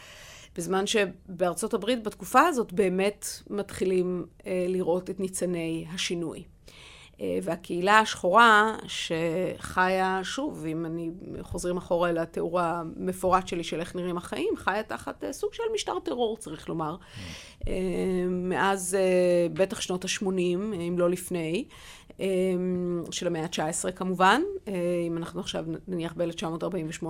בזמן 0.55 0.87
שבארצות 0.87 1.73
הברית 1.73 2.03
בתקופה 2.03 2.41
הזאת 2.41 2.73
באמת 2.73 3.25
מתחילים 3.49 4.25
אה, 4.45 4.65
לראות 4.67 5.09
את 5.09 5.19
ניצני 5.19 5.85
השינוי. 5.93 6.43
אה, 7.21 7.39
והקהילה 7.43 7.99
השחורה 7.99 8.75
שחיה, 8.87 10.19
שוב, 10.23 10.65
אם 10.65 10.85
אני 10.85 11.09
חוזרים 11.41 11.77
אחורה 11.77 12.11
לתיאור 12.11 12.59
המפורט 12.59 13.47
שלי 13.47 13.63
של 13.63 13.79
איך 13.79 13.95
נראים 13.95 14.17
החיים, 14.17 14.53
חיה 14.57 14.83
תחת 14.83 15.23
אה, 15.23 15.33
סוג 15.33 15.53
של 15.53 15.63
משטר 15.73 15.99
טרור, 15.99 16.37
צריך 16.37 16.69
לומר. 16.69 16.95
מאז 18.29 18.97
בטח 19.53 19.81
שנות 19.81 20.05
ה-80, 20.05 20.25
אם 20.87 20.95
לא 20.97 21.09
לפני. 21.09 21.65
אמ, 21.65 22.00
של 23.11 23.27
המאה 23.27 23.43
ה-19 23.43 23.91
כמובן, 23.91 24.41
אה, 24.67 24.73
אם 25.07 25.17
אנחנו 25.17 25.39
עכשיו 25.39 25.65
נניח 25.87 26.13
ב-1948, 26.17 27.05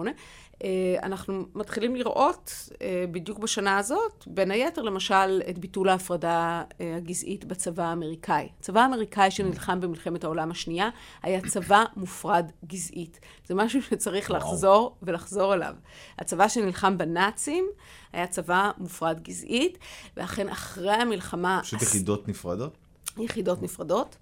אה, 0.63 0.95
אנחנו 1.03 1.45
מתחילים 1.55 1.95
לראות 1.95 2.69
אה, 2.81 3.05
בדיוק 3.11 3.39
בשנה 3.39 3.77
הזאת, 3.77 4.23
בין 4.27 4.51
היתר 4.51 4.81
למשל 4.81 5.41
את 5.49 5.59
ביטול 5.59 5.89
ההפרדה 5.89 6.63
הגזעית 6.79 7.45
בצבא 7.45 7.83
האמריקאי. 7.83 8.49
הצבא 8.59 8.81
האמריקאי 8.81 9.31
שנלחם 9.31 9.79
במלחמת 9.81 10.23
העולם 10.23 10.51
השנייה 10.51 10.89
היה 11.23 11.41
צבא 11.41 11.83
מופרד 11.95 12.51
גזעית. 12.65 13.19
זה 13.45 13.55
משהו 13.55 13.81
שצריך. 13.81 14.31
לחזור 14.31 14.97
ולחזור 15.03 15.53
אליו. 15.53 15.75
הצבא 16.19 16.47
שנלחם 16.47 16.97
בנאצים 16.97 17.65
היה 18.13 18.27
צבא 18.27 18.71
מופרד 18.77 19.19
גזעית, 19.19 19.77
ואכן 20.17 20.49
אחרי 20.49 20.93
המלחמה... 20.93 21.59
פשוט 21.63 21.81
יחידות 21.81 22.27
נפרדות? 22.27 22.77
יחידות 23.17 23.61
נפרדות. 23.61 24.17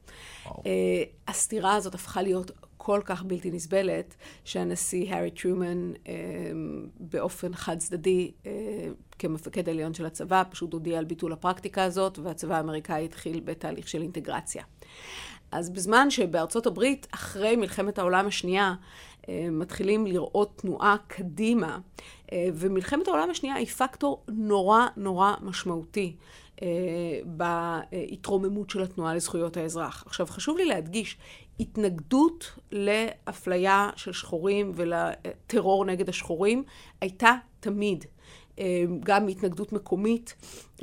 Uh, 0.45 0.51
הסתירה 1.27 1.75
הזאת 1.75 1.95
הפכה 1.95 2.21
להיות 2.21 2.51
כל 2.77 3.01
כך 3.05 3.23
בלתי 3.23 3.51
נסבלת, 3.51 4.15
שהנשיא 4.45 5.13
הארי 5.13 5.31
טרומן 5.31 5.93
uh, 5.93 6.07
באופן 6.99 7.53
חד 7.53 7.77
צדדי, 7.77 8.31
uh, 8.43 8.47
כמפקד 9.19 9.67
העליון 9.67 9.93
של 9.93 10.05
הצבא, 10.05 10.43
פשוט 10.49 10.73
הודיע 10.73 10.99
על 10.99 11.05
ביטול 11.05 11.33
הפרקטיקה 11.33 11.83
הזאת, 11.83 12.19
והצבא 12.19 12.55
האמריקאי 12.55 13.05
התחיל 13.05 13.39
בתהליך 13.45 13.87
של 13.87 14.01
אינטגרציה. 14.01 14.63
אז 15.51 15.69
בזמן 15.69 16.09
שבארצות 16.09 16.67
הברית, 16.67 17.07
אחרי 17.11 17.55
מלחמת 17.55 17.99
העולם 17.99 18.27
השנייה, 18.27 18.73
מתחילים 19.51 20.07
לראות 20.07 20.57
תנועה 20.57 20.95
קדימה, 21.07 21.79
ומלחמת 22.33 23.07
העולם 23.07 23.29
השנייה 23.29 23.55
היא 23.55 23.67
פקטור 23.67 24.23
נורא 24.27 24.87
נורא 24.97 25.33
משמעותי 25.41 26.15
אה, 26.15 26.48
בהתרוממות 27.25 28.69
של 28.69 28.83
התנועה 28.83 29.15
לזכויות 29.15 29.57
האזרח. 29.57 30.03
עכשיו, 30.05 30.27
חשוב 30.27 30.57
לי 30.57 30.65
להדגיש, 30.65 31.17
התנגדות 31.59 32.51
לאפליה 32.71 33.89
של 33.95 34.11
שחורים 34.11 34.71
ולטרור 34.75 35.85
נגד 35.85 36.09
השחורים 36.09 36.63
הייתה 37.01 37.33
תמיד. 37.59 38.05
גם 38.99 39.27
התנגדות 39.27 39.73
מקומית, 39.73 40.35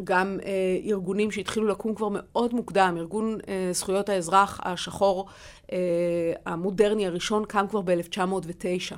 גם 0.04 0.38
ארגונים 0.84 1.30
שהתחילו 1.30 1.66
לקום 1.66 1.94
כבר 1.94 2.08
מאוד 2.10 2.54
מוקדם. 2.54 2.94
ארגון 2.98 3.38
זכויות 3.72 4.08
האזרח 4.08 4.60
השחור 4.62 5.26
המודרני 6.46 7.06
הראשון 7.06 7.44
קם 7.44 7.66
כבר 7.70 7.80
ב-1909. 7.80 8.96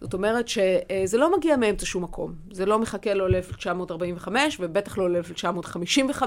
זאת 0.00 0.14
אומרת 0.14 0.48
שזה 0.48 1.18
לא 1.18 1.36
מגיע 1.36 1.56
מאמצע 1.56 1.86
שום 1.86 2.04
מקום. 2.04 2.34
זה 2.52 2.66
לא 2.66 2.78
מחכה 2.78 3.14
לא 3.14 3.30
ל-1945 3.30 4.28
ובטח 4.60 4.98
לא 4.98 5.10
ל-1955, 5.10 6.22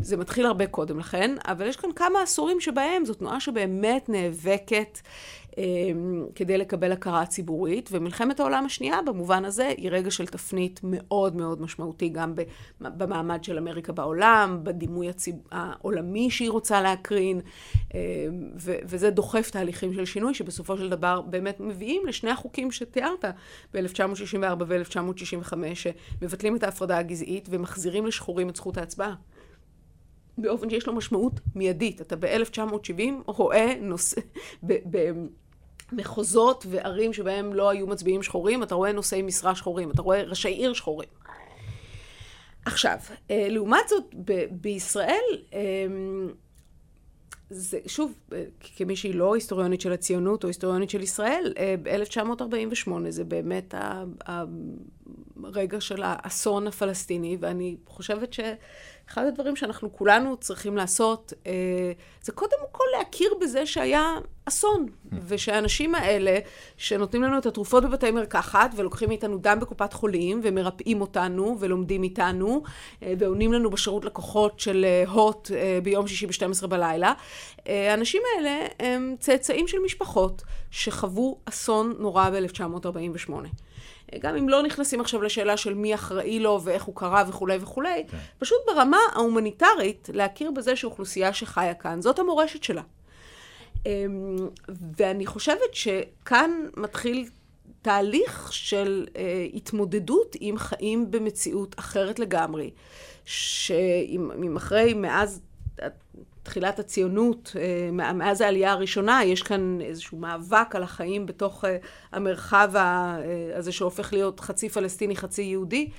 זה 0.00 0.16
מתחיל 0.16 0.46
הרבה 0.46 0.66
קודם 0.66 0.98
לכן, 0.98 1.36
אבל 1.44 1.66
יש 1.66 1.76
כאן 1.76 1.90
כמה 1.96 2.22
עשורים 2.22 2.60
שבהם 2.60 3.04
זו 3.04 3.14
תנועה 3.14 3.40
שבאמת 3.40 4.08
נאבקת 4.08 4.98
כדי 6.34 6.58
לקבל 6.58 6.92
הכרה 6.92 7.26
ציבורית, 7.26 7.88
ומלחמת 7.92 8.40
העולם 8.40 8.64
השנייה 8.64 9.02
במובן 9.02 9.44
הזה 9.44 9.66
היא 9.66 9.90
רגע 9.90 10.10
של 10.10 10.26
תפנית 10.26 10.80
מאוד 10.82 11.36
מאוד 11.36 11.62
משמעותי 11.62 12.08
גם 12.08 12.34
במעמד 12.80 13.44
של 13.44 13.58
אמריקה 13.58 13.92
בעולם, 13.92 14.60
בדימוי 14.62 15.08
הציב... 15.08 15.34
העולמי 15.50 16.30
שהיא 16.30 16.50
רוצה 16.50 16.80
להקרין, 16.80 17.40
אמ, 17.94 17.98
ו- 18.60 18.76
וזה 18.84 19.10
דוחף 19.10 19.50
תהליכים 19.50 19.94
של 19.94 20.04
שינוי 20.04 20.34
שבסופו 20.34 20.76
של 20.76 20.90
דבר 20.90 21.20
באמת 21.20 21.60
מביאים 21.60 22.06
לשני 22.06 22.30
החוקים 22.30 22.70
שתיארת 22.70 23.24
ב-1964 23.74 24.64
ו-1965, 24.66 25.54
שמבטלים 25.74 26.56
את 26.56 26.62
ההפרדה 26.62 26.98
הגזעית 26.98 27.48
ומחזירים 27.50 28.06
לשחורים 28.06 28.48
את 28.48 28.56
זכות 28.56 28.76
ההצבעה. 28.78 29.14
באופן 30.38 30.70
שיש 30.70 30.86
לו 30.86 30.94
משמעות 30.94 31.40
מיידית. 31.54 32.00
אתה 32.00 32.16
ב-1970 32.16 33.02
רואה 33.26 33.74
נושא, 33.80 34.20
מחוזות 35.92 36.66
וערים 36.70 37.12
שבהם 37.12 37.52
לא 37.52 37.70
היו 37.70 37.86
מצביעים 37.86 38.22
שחורים, 38.22 38.62
אתה 38.62 38.74
רואה 38.74 38.92
נושאי 38.92 39.22
משרה 39.22 39.54
שחורים, 39.54 39.90
אתה 39.90 40.02
רואה 40.02 40.22
ראשי 40.22 40.48
עיר 40.48 40.72
שחורים. 40.72 41.08
עכשיו, 42.64 42.98
אה, 43.30 43.46
לעומת 43.50 43.88
זאת, 43.88 44.04
ב- 44.24 44.46
בישראל, 44.50 45.22
אה, 45.54 45.60
זה, 47.50 47.78
שוב, 47.86 48.12
אה, 48.32 48.44
כמי 48.76 48.96
שהיא 48.96 49.14
לא 49.14 49.34
היסטוריונית 49.34 49.80
של 49.80 49.92
הציונות 49.92 50.44
או 50.44 50.48
היסטוריונית 50.48 50.90
של 50.90 51.02
ישראל, 51.02 51.54
ב-1948 51.82 52.90
זה 53.08 53.24
באמת 53.24 53.74
הרגע 55.42 55.80
של 55.80 56.02
האסון 56.04 56.66
הפלסטיני, 56.66 57.36
ואני 57.40 57.76
חושבת 57.86 58.32
ש... 58.32 58.40
אחד 59.08 59.26
הדברים 59.26 59.56
שאנחנו 59.56 59.92
כולנו 59.92 60.36
צריכים 60.36 60.76
לעשות, 60.76 61.32
אה, 61.46 61.52
זה 62.22 62.32
קודם 62.32 62.56
כל 62.72 62.84
להכיר 62.98 63.34
בזה 63.40 63.66
שהיה 63.66 64.14
אסון, 64.44 64.86
ושהאנשים 65.26 65.94
האלה, 65.94 66.38
שנותנים 66.76 67.22
לנו 67.22 67.38
את 67.38 67.46
התרופות 67.46 67.84
בבתי 67.84 68.10
מרקחת, 68.10 68.70
ולוקחים 68.76 69.08
מאיתנו 69.08 69.38
דם 69.38 69.58
בקופת 69.60 69.92
חולים, 69.92 70.40
ומרפאים 70.44 71.00
אותנו, 71.00 71.56
ולומדים 71.60 72.02
איתנו, 72.02 72.62
אה, 73.02 73.14
ועונים 73.18 73.52
לנו 73.52 73.70
בשירות 73.70 74.04
לקוחות 74.04 74.60
של 74.60 74.84
אה, 74.84 75.10
הוט 75.10 75.50
ביום 75.82 76.06
שישי 76.06 76.26
ב-12 76.26 76.66
בלילה, 76.66 77.12
האנשים 77.66 78.22
האלה 78.36 78.66
הם 78.80 79.14
צאצאים 79.18 79.68
של 79.68 79.78
משפחות 79.84 80.42
שחוו 80.70 81.38
אסון 81.44 81.94
נורא 81.98 82.30
ב-1948. 82.30 83.32
גם 84.20 84.36
אם 84.36 84.48
לא 84.48 84.62
נכנסים 84.62 85.00
עכשיו 85.00 85.22
לשאלה 85.22 85.56
של 85.56 85.74
מי 85.74 85.94
אחראי 85.94 86.40
לו 86.40 86.60
ואיך 86.64 86.82
הוא 86.82 86.96
קרה 86.96 87.24
וכולי 87.28 87.58
וכולי, 87.60 88.04
כן. 88.08 88.18
פשוט 88.38 88.58
ברמה 88.66 88.98
ההומניטרית 89.12 90.10
להכיר 90.12 90.50
בזה 90.50 90.76
שאוכלוסייה 90.76 91.32
שחיה 91.32 91.74
כאן, 91.74 92.02
זאת 92.02 92.18
המורשת 92.18 92.62
שלה. 92.62 92.82
אמ, 93.86 94.36
ואני 94.96 95.26
חושבת 95.26 95.74
שכאן 95.74 96.50
מתחיל 96.76 97.28
תהליך 97.82 98.52
של 98.52 99.06
אה, 99.16 99.46
התמודדות 99.54 100.36
עם 100.40 100.58
חיים 100.58 101.10
במציאות 101.10 101.74
אחרת 101.78 102.18
לגמרי, 102.18 102.70
שאם 103.24 104.56
אחרי, 104.56 104.94
מאז 104.94 105.40
תחילת 106.44 106.78
הציונות, 106.78 107.56
אה, 107.60 107.90
מאז 107.92 108.40
העלייה 108.40 108.72
הראשונה, 108.72 109.24
יש 109.24 109.42
כאן 109.42 109.78
איזשהו 109.80 110.18
מאבק 110.18 110.76
על 110.76 110.82
החיים 110.82 111.26
בתוך 111.26 111.64
אה, 111.64 111.76
המרחב 112.12 112.70
אה, 112.76 113.16
הזה 113.54 113.72
שהופך 113.72 114.12
להיות 114.12 114.40
חצי 114.40 114.68
פלסטיני, 114.68 115.16
חצי 115.16 115.42
יהודי. 115.42 115.90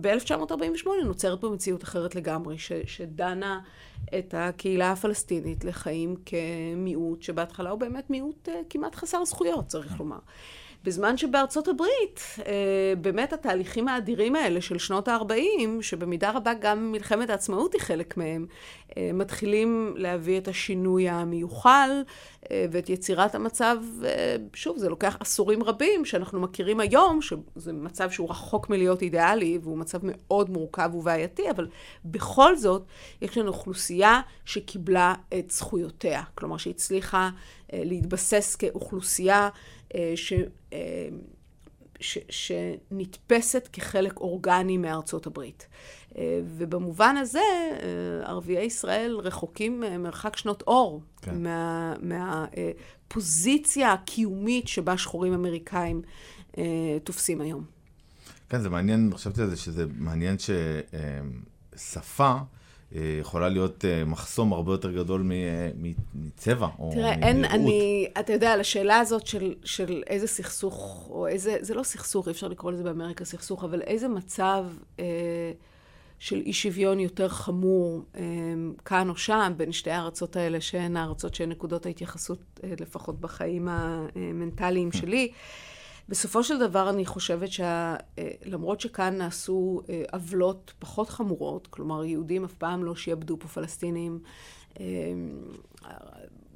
ב-1948 0.00 0.88
נוצרת 1.04 1.40
פה 1.40 1.48
מציאות 1.48 1.82
אחרת 1.84 2.14
לגמרי, 2.14 2.58
ש, 2.58 2.72
שדנה 2.86 3.60
את 4.18 4.34
הקהילה 4.38 4.92
הפלסטינית 4.92 5.64
לחיים 5.64 6.16
כמיעוט, 6.26 7.22
שבהתחלה 7.22 7.70
הוא 7.70 7.80
באמת 7.80 8.10
מיעוט 8.10 8.48
כמעט 8.70 8.94
חסר 8.94 9.24
זכויות, 9.24 9.66
צריך 9.66 9.98
לומר. 9.98 10.18
בזמן 10.84 11.16
שבארצות 11.16 11.68
הברית, 11.68 12.20
אה, 12.46 12.92
באמת 13.00 13.32
התהליכים 13.32 13.88
האדירים 13.88 14.36
האלה 14.36 14.60
של 14.60 14.78
שנות 14.78 15.08
ה-40, 15.08 15.82
שבמידה 15.82 16.30
רבה 16.30 16.54
גם 16.54 16.92
מלחמת 16.92 17.30
העצמאות 17.30 17.72
היא 17.72 17.80
חלק 17.80 18.16
מהם, 18.16 18.46
אה, 18.96 19.10
מתחילים 19.14 19.94
להביא 19.96 20.38
את 20.38 20.48
השינוי 20.48 21.08
המיוחל 21.08 21.90
אה, 22.50 22.66
ואת 22.70 22.90
יצירת 22.90 23.34
המצב, 23.34 23.76
שוב, 24.54 24.78
זה 24.78 24.88
לוקח 24.88 25.16
עשורים 25.20 25.62
רבים 25.62 26.04
שאנחנו 26.04 26.40
מכירים 26.40 26.80
היום, 26.80 27.22
שזה 27.22 27.72
מצב 27.72 28.10
שהוא 28.10 28.30
רחוק 28.30 28.70
מלהיות 28.70 29.02
אידיאלי, 29.02 29.58
והוא 29.62 29.78
מצב 29.78 29.98
מאוד 30.02 30.50
מורכב 30.50 30.90
ובעייתי, 30.94 31.50
אבל 31.50 31.66
בכל 32.04 32.56
זאת, 32.56 32.82
יש 33.22 33.38
לנו 33.38 33.48
אוכלוסייה 33.48 34.20
שקיבלה 34.44 35.14
את 35.38 35.50
זכויותיה. 35.50 36.22
כלומר, 36.34 36.56
שהצליחה 36.56 37.30
להתבסס 37.72 38.56
כאוכלוסייה 38.56 39.48
ש, 40.14 40.32
אה, 40.72 41.08
ש, 42.00 42.18
שנתפסת 42.30 43.68
כחלק 43.72 44.20
אורגני 44.20 44.78
מארצות 44.78 45.26
הברית. 45.26 45.66
אה, 46.18 46.40
ובמובן 46.44 47.16
הזה, 47.16 47.40
ערביי 48.24 48.64
ישראל 48.64 49.16
רחוקים 49.16 49.84
מרחק 49.98 50.36
שנות 50.36 50.62
אור 50.66 51.02
כן. 51.22 51.42
מה, 51.42 51.94
מהפוזיציה 52.00 53.92
הקיומית 53.92 54.68
שבה 54.68 54.98
שחורים 54.98 55.32
אמריקאים 55.32 56.02
תופסים 57.04 57.40
היום. 57.40 57.64
כן, 58.48 58.60
זה 58.60 58.68
מעניין, 58.70 59.10
חשבתי 59.14 59.42
על 59.42 59.50
זה, 59.50 59.56
שזה 59.56 59.84
מעניין 59.98 60.36
ששפה... 60.38 62.36
אה, 62.94 63.16
יכולה 63.20 63.48
להיות 63.48 63.84
אה, 63.84 64.04
מחסום 64.04 64.52
הרבה 64.52 64.72
יותר 64.72 64.92
גדול 64.92 65.32
אה, 65.32 65.70
מצבע 66.14 66.68
או 66.78 66.90
תראה, 66.94 67.12
אין, 67.12 67.44
אני, 67.44 68.06
אתה 68.20 68.32
יודע, 68.32 68.52
על 68.52 68.60
השאלה 68.60 68.98
הזאת 68.98 69.26
של, 69.26 69.54
של 69.64 70.02
איזה 70.06 70.26
סכסוך, 70.26 71.06
או 71.10 71.26
איזה, 71.26 71.56
זה 71.60 71.74
לא 71.74 71.82
סכסוך, 71.82 72.28
אי 72.28 72.32
אפשר 72.32 72.48
לקרוא 72.48 72.72
לזה 72.72 72.82
באמריקה 72.82 73.24
סכסוך, 73.24 73.64
אבל 73.64 73.82
איזה 73.82 74.08
מצב 74.08 74.64
אה, 74.98 75.04
של 76.18 76.42
אי 76.46 76.52
שוויון 76.52 77.00
יותר 77.00 77.28
חמור 77.28 78.02
אה, 78.16 78.22
כאן 78.84 79.08
או 79.08 79.16
שם, 79.16 79.52
בין 79.56 79.72
שתי 79.72 79.90
הארצות 79.90 80.36
האלה, 80.36 80.60
שהן 80.60 80.96
הארצות 80.96 81.34
שהן 81.34 81.48
נקודות 81.48 81.86
ההתייחסות, 81.86 82.38
אה, 82.64 82.72
לפחות 82.80 83.20
בחיים 83.20 83.68
המנטליים 83.70 84.92
שלי. 84.92 85.32
בסופו 86.08 86.44
של 86.44 86.58
דבר 86.58 86.90
אני 86.90 87.06
חושבת 87.06 87.48
שלמרות 87.52 88.78
אה, 88.78 88.82
שכאן 88.82 89.16
נעשו 89.16 89.80
אה, 89.88 90.02
עוולות 90.12 90.72
פחות 90.78 91.08
חמורות, 91.08 91.66
כלומר 91.66 92.04
יהודים 92.04 92.44
אף 92.44 92.54
פעם 92.54 92.84
לא 92.84 92.96
שיעבדו 92.96 93.36
פה 93.38 93.48
פלסטינים, 93.48 94.18
אה, 94.80 94.84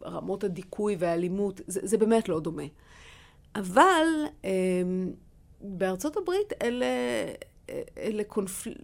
רמות 0.04 0.44
הדיכוי 0.44 0.96
והאלימות, 0.98 1.60
זה, 1.66 1.80
זה 1.82 1.98
באמת 1.98 2.28
לא 2.28 2.40
דומה. 2.40 2.62
אבל 3.54 4.06
בארצות 5.60 6.16
הברית 6.16 6.52
אלה, 6.62 6.86
אלה, 7.98 8.24
קונפל... 8.24 8.74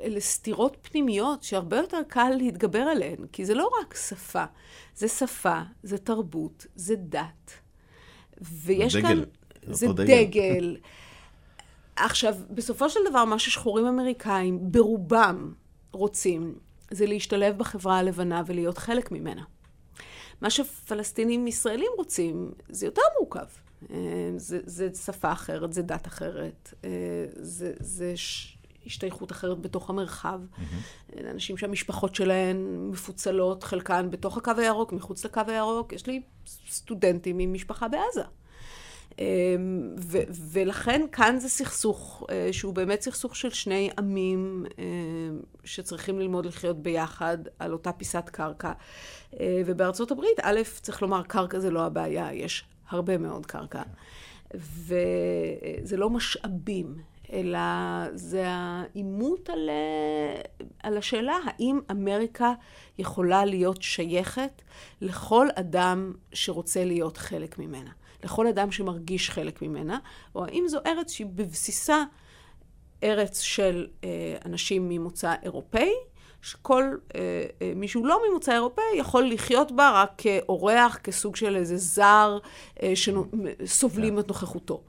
אלה 0.00 0.20
סתירות 0.20 0.76
פנימיות 0.82 1.42
שהרבה 1.42 1.76
יותר 1.76 2.00
קל 2.08 2.30
להתגבר 2.38 2.78
עליהן, 2.78 3.26
כי 3.32 3.44
זה 3.44 3.54
לא 3.54 3.70
רק 3.80 3.94
שפה, 3.94 4.44
זה 4.94 5.08
שפה, 5.08 5.60
זה 5.82 5.98
תרבות, 5.98 6.66
זה 6.74 6.94
דת. 6.96 7.52
ויש 8.40 8.96
דגל. 8.96 9.08
כאן... 9.08 9.22
זה 9.66 9.86
דגל. 9.88 10.24
דגל. 10.24 10.76
עכשיו, 11.96 12.34
בסופו 12.50 12.90
של 12.90 13.00
דבר, 13.10 13.24
מה 13.24 13.38
ששחורים 13.38 13.86
אמריקאים 13.86 14.72
ברובם 14.72 15.52
רוצים, 15.92 16.54
זה 16.90 17.06
להשתלב 17.06 17.58
בחברה 17.58 17.98
הלבנה 17.98 18.42
ולהיות 18.46 18.78
חלק 18.78 19.12
ממנה. 19.12 19.42
מה 20.40 20.50
שפלסטינים 20.50 21.46
ישראלים 21.46 21.90
רוצים, 21.96 22.52
זה 22.68 22.86
יותר 22.86 23.02
מורכב. 23.20 23.46
אה, 23.90 23.96
זה, 24.36 24.60
זה 24.64 24.88
שפה 24.94 25.32
אחרת, 25.32 25.72
זה 25.72 25.82
דת 25.82 26.06
אחרת, 26.06 26.74
אה, 26.84 26.90
זה, 27.36 27.72
זה 27.80 28.16
ש... 28.16 28.58
השתייכות 28.86 29.32
אחרת 29.32 29.60
בתוך 29.60 29.90
המרחב. 29.90 30.40
Mm-hmm. 30.40 31.20
אנשים 31.30 31.56
שהמשפחות 31.56 32.14
שלהם 32.14 32.90
מפוצלות, 32.90 33.64
חלקן 33.64 34.10
בתוך 34.10 34.36
הקו 34.36 34.52
הירוק, 34.56 34.92
מחוץ 34.92 35.24
לקו 35.24 35.40
הירוק. 35.46 35.92
יש 35.92 36.06
לי 36.06 36.22
סטודנטים 36.68 37.38
עם 37.38 37.52
משפחה 37.52 37.88
בעזה. 37.88 38.22
אמ, 39.18 39.94
ו- 40.00 40.22
ולכן 40.52 41.02
כאן 41.12 41.38
זה 41.38 41.48
סכסוך 41.48 42.26
אה, 42.30 42.48
שהוא 42.52 42.74
באמת 42.74 43.00
סכסוך 43.00 43.36
של 43.36 43.50
שני 43.50 43.90
עמים 43.98 44.64
אה, 44.78 44.84
שצריכים 45.64 46.18
ללמוד 46.18 46.46
לחיות 46.46 46.82
ביחד 46.82 47.38
על 47.58 47.72
אותה 47.72 47.92
פיסת 47.92 48.28
קרקע. 48.28 48.72
אה, 49.40 49.62
ובארצות 49.66 50.10
הברית, 50.10 50.40
א', 50.42 50.60
צריך 50.80 51.02
לומר, 51.02 51.22
קרקע 51.22 51.58
זה 51.58 51.70
לא 51.70 51.84
הבעיה, 51.84 52.32
יש 52.32 52.64
הרבה 52.88 53.18
מאוד 53.18 53.46
קרקע. 53.46 53.82
וזה 54.54 55.96
לא 55.96 56.10
משאבים, 56.10 56.94
אלא 57.32 57.58
זה 58.14 58.44
העימות 58.46 59.50
על, 59.50 59.70
על 60.82 60.96
השאלה 60.96 61.38
האם 61.44 61.80
אמריקה 61.90 62.52
יכולה 62.98 63.44
להיות 63.44 63.82
שייכת 63.82 64.62
לכל 65.00 65.46
אדם 65.54 66.12
שרוצה 66.32 66.84
להיות 66.84 67.16
חלק 67.16 67.58
ממנה, 67.58 67.90
לכל 68.24 68.46
אדם 68.46 68.70
שמרגיש 68.70 69.30
חלק 69.30 69.62
ממנה, 69.62 69.98
או 70.34 70.44
האם 70.44 70.64
זו 70.68 70.78
ארץ 70.86 71.12
שהיא 71.12 71.26
בבסיסה 71.34 72.04
ארץ 73.02 73.40
של 73.40 73.86
אה, 74.04 74.36
אנשים 74.44 74.88
ממוצא 74.88 75.34
אירופאי, 75.42 75.92
שכל 76.42 76.84
אה, 77.14 77.20
אה, 77.62 77.72
מישהו 77.76 78.04
לא 78.04 78.20
ממוצא 78.28 78.52
אירופאי 78.52 78.84
יכול 78.96 79.30
לחיות 79.30 79.72
בה 79.72 79.90
רק 80.02 80.12
כאורח, 80.18 80.98
כסוג 81.04 81.36
של 81.36 81.56
איזה 81.56 81.76
זר 81.76 82.38
שסובלים 82.94 84.14
כן. 84.14 84.20
את 84.20 84.28
נוכחותו. 84.28 84.82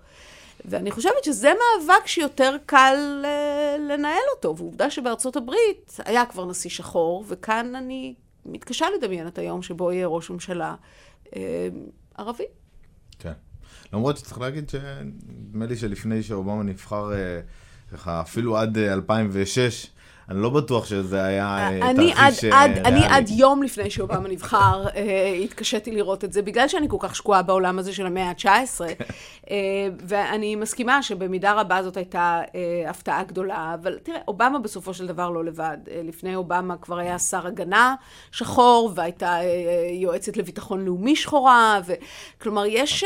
ואני 0.65 0.91
חושבת 0.91 1.23
שזה 1.23 1.51
מאבק 1.53 2.07
שיותר 2.07 2.55
קל 2.65 3.21
אה, 3.25 3.77
לנהל 3.77 4.23
אותו, 4.35 4.57
ועובדה 4.57 4.89
שבארצות 4.89 5.35
הברית 5.35 5.97
היה 6.05 6.25
כבר 6.25 6.45
נשיא 6.45 6.69
שחור, 6.69 7.25
וכאן 7.27 7.75
אני 7.75 8.15
מתקשה 8.45 8.85
לדמיין 8.89 9.27
את 9.27 9.37
היום 9.37 9.61
שבו 9.61 9.91
יהיה 9.91 10.07
ראש 10.07 10.29
ממשלה 10.29 10.75
אה, 11.35 11.41
ערבי. 12.17 12.43
כן. 13.19 13.33
למרות 13.93 14.17
שצריך 14.17 14.41
להגיד 14.41 14.69
שנדמה 14.69 15.65
לי 15.65 15.77
שלפני 15.77 16.23
שאובמה 16.23 16.63
נבחר, 16.63 17.13
אה, 17.13 17.39
ככה 17.91 18.21
אפילו 18.21 18.57
עד 18.57 18.77
2006, 18.77 19.85
אה, 19.85 19.98
אני 20.29 20.41
לא 20.41 20.49
בטוח 20.49 20.85
שזה 20.85 21.23
היה 21.23 21.69
אה, 21.81 21.93
תרחיש 21.95 22.43
אה, 22.43 22.65
ריאלי. 22.65 22.81
אני 22.85 23.05
עד 23.05 23.29
יום 23.29 23.63
לפני 23.63 23.89
שאובמה 23.89 24.27
נבחר, 24.29 24.85
אה, 24.95 25.33
התקשיתי 25.43 25.91
לראות 25.91 26.23
את 26.23 26.33
זה, 26.33 26.41
בגלל 26.41 26.67
שאני 26.67 26.87
כל 26.89 26.97
כך 26.99 27.15
שקועה 27.15 27.41
בעולם 27.41 27.79
הזה 27.79 27.93
של 27.93 28.05
המאה 28.05 28.29
ה-19, 28.29 28.81
ואני 30.07 30.55
מסכימה 30.55 31.03
שבמידה 31.03 31.53
רבה 31.53 31.83
זאת 31.83 31.97
הייתה 31.97 32.41
הפתעה 32.87 33.23
גדולה, 33.23 33.75
אבל 33.81 33.97
תראה, 34.03 34.19
אובמה 34.27 34.59
בסופו 34.59 34.93
של 34.93 35.07
דבר 35.07 35.29
לא 35.29 35.45
לבד. 35.45 35.77
לפני 36.03 36.35
אובמה 36.35 36.77
כבר 36.77 36.97
היה 36.97 37.19
שר 37.19 37.47
הגנה 37.47 37.95
שחור, 38.31 38.91
והייתה 38.95 39.37
יועצת 39.91 40.37
לביטחון 40.37 40.85
לאומי 40.85 41.15
שחורה, 41.15 41.79
כלומר, 42.41 42.65
יש, 42.65 43.03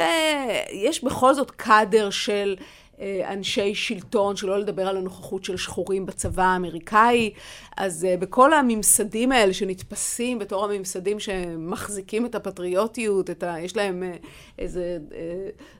יש 0.71 1.03
בכל 1.03 1.33
זאת 1.33 1.51
קאדר 1.51 2.09
של... 2.09 2.55
אה, 3.03 3.33
אנשי 3.33 3.75
שלטון, 3.75 4.35
שלא 4.35 4.59
לדבר 4.59 4.87
על 4.87 4.97
הנוכחות 4.97 5.43
של 5.43 5.57
שחורים 5.57 6.05
בצבא 6.05 6.43
האמריקאי. 6.43 7.33
אז 7.77 8.05
אה, 8.05 8.17
בכל 8.17 8.53
הממסדים 8.53 9.31
האלה 9.31 9.53
שנתפסים 9.53 10.39
בתור 10.39 10.65
הממסדים 10.65 11.19
שמחזיקים 11.19 12.25
את 12.25 12.35
הפטריוטיות, 12.35 13.29
את 13.29 13.43
ה... 13.43 13.59
יש 13.59 13.77
להם 13.77 14.03
אה, 14.03 14.15
איזה 14.59 14.97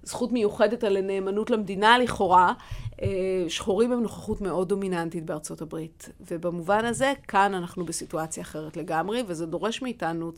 זכות 0.03 0.31
מיוחדת 0.31 0.83
על 0.83 1.01
נאמנות 1.01 1.49
למדינה 1.49 1.97
לכאורה, 1.97 2.53
שחורים 3.47 3.91
הם 3.91 4.01
נוכחות 4.01 4.41
מאוד 4.41 4.69
דומיננטית 4.69 5.25
בארצות 5.25 5.61
הברית. 5.61 6.09
ובמובן 6.31 6.85
הזה, 6.85 7.13
כאן 7.27 7.53
אנחנו 7.53 7.85
בסיטואציה 7.85 8.43
אחרת 8.43 8.77
לגמרי, 8.77 9.23
וזה 9.27 9.45
דורש 9.45 9.81
מאיתנו 9.81 10.31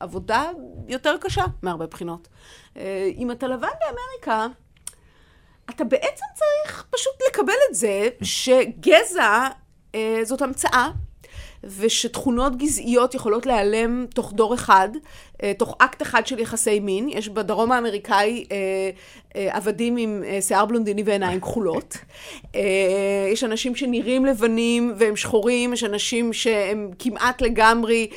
עבודה 0.00 0.50
יותר 0.88 1.16
קשה 1.20 1.44
מהרבה 1.62 1.86
בחינות. 1.86 2.28
אם 3.16 3.30
אתה 3.30 3.46
לבן 3.46 3.68
באמריקה, 3.80 4.46
אתה 5.70 5.84
בעצם 5.84 6.24
צריך 6.34 6.84
פשוט 6.90 7.12
לקבל 7.28 7.52
את 7.70 7.74
זה 7.74 8.08
שגזע 8.22 9.48
אה, 9.94 10.20
זאת 10.22 10.42
המצאה. 10.42 10.88
ושתכונות 11.64 12.56
גזעיות 12.56 13.14
יכולות 13.14 13.46
להיעלם 13.46 14.06
תוך 14.14 14.32
דור 14.32 14.54
אחד, 14.54 14.88
אה, 15.42 15.52
תוך 15.58 15.76
אקט 15.78 16.02
אחד 16.02 16.26
של 16.26 16.38
יחסי 16.38 16.80
מין. 16.80 17.08
יש 17.08 17.28
בדרום 17.28 17.72
האמריקאי 17.72 18.44
אה, 18.52 18.56
אה, 19.36 19.56
עבדים 19.56 19.96
עם 19.96 20.24
שיער 20.40 20.64
בלונדיני 20.64 21.02
ועיניים 21.06 21.40
כחולות. 21.44 21.96
יש 23.32 23.44
אנשים 23.44 23.76
שנראים 23.76 24.24
לבנים 24.24 24.94
והם 24.96 25.16
שחורים, 25.16 25.72
יש 25.72 25.84
אנשים 25.84 26.32
שהם 26.32 26.90
כמעט 26.98 27.42
לגמרי 27.42 28.08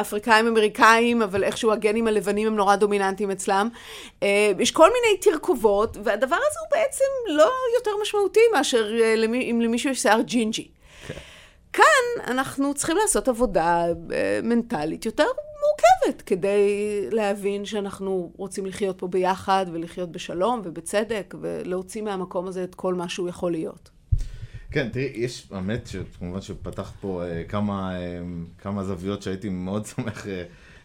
אפריקאים 0.00 0.46
אמריקאים, 0.46 1.22
אבל 1.22 1.44
איכשהו 1.44 1.72
הגנים 1.72 2.06
הלבנים 2.06 2.46
הם 2.46 2.56
נורא 2.56 2.76
דומיננטיים 2.76 3.30
אצלם. 3.30 3.68
יש 4.58 4.70
כל 4.70 4.88
מיני 4.92 5.20
תרכובות, 5.20 5.96
והדבר 6.04 6.36
הזה 6.36 6.58
הוא 6.60 6.68
בעצם 6.70 7.04
לא 7.28 7.50
יותר 7.78 7.90
משמעותי 8.02 8.40
מאשר 8.52 8.90
אם 9.50 9.60
למישהו 9.62 9.90
יש 9.90 10.02
שיער 10.02 10.20
ג'ינג'י. 10.20 10.68
כאן 11.72 12.24
אנחנו 12.26 12.74
צריכים 12.74 12.96
לעשות 13.02 13.28
עבודה 13.28 13.86
אה, 14.12 14.40
מנטלית 14.42 15.06
יותר 15.06 15.24
מורכבת, 15.24 16.22
כדי 16.22 16.68
להבין 17.10 17.64
שאנחנו 17.64 18.32
רוצים 18.36 18.66
לחיות 18.66 18.98
פה 18.98 19.08
ביחד 19.08 19.66
ולחיות 19.72 20.12
בשלום 20.12 20.60
ובצדק, 20.64 21.34
ולהוציא 21.40 22.02
מהמקום 22.02 22.46
הזה 22.46 22.64
את 22.64 22.74
כל 22.74 22.94
מה 22.94 23.08
שהוא 23.08 23.28
יכול 23.28 23.52
להיות. 23.52 23.90
כן, 24.70 24.88
תראי, 24.88 25.12
יש, 25.14 25.48
האמת 25.50 25.86
שכמובן 25.86 26.40
שפתחת 26.40 26.92
פה 27.00 27.22
uh, 27.22 27.50
כמה, 27.50 27.92
uh, 27.96 28.62
כמה 28.62 28.84
זוויות 28.84 29.22
שהייתי 29.22 29.48
מאוד 29.48 29.86
שמח 29.96 30.24
uh, 30.24 30.28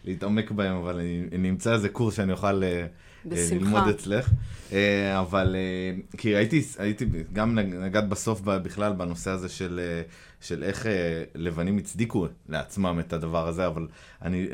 להתעמק 0.04 0.50
בהן, 0.50 0.72
אבל 0.72 0.94
אני, 0.94 1.24
אני 1.32 1.50
אמצא 1.50 1.74
איזה 1.74 1.88
קורס 1.88 2.16
שאני 2.16 2.32
אוכל... 2.32 2.62
Uh, 2.62 2.88
בשמחה. 3.28 3.54
ללמוד 3.54 3.88
אצלך. 3.88 4.30
אה, 4.72 5.20
אבל, 5.20 5.56
אה, 5.58 6.16
כי 6.16 6.36
הייתי, 6.36 6.62
הייתי, 6.78 7.06
גם 7.32 7.58
נגעת 7.58 8.08
בסוף 8.08 8.40
בכלל 8.40 8.92
בנושא 8.92 9.30
הזה 9.30 9.48
של, 9.48 9.80
אה, 9.82 10.02
של 10.40 10.62
איך 10.62 10.86
לבנים 11.34 11.78
הצדיקו 11.78 12.26
לעצמם 12.48 13.00
את 13.00 13.12
הדבר 13.12 13.48
הזה, 13.48 13.66
אבל 13.66 13.88
אני, 14.22 14.46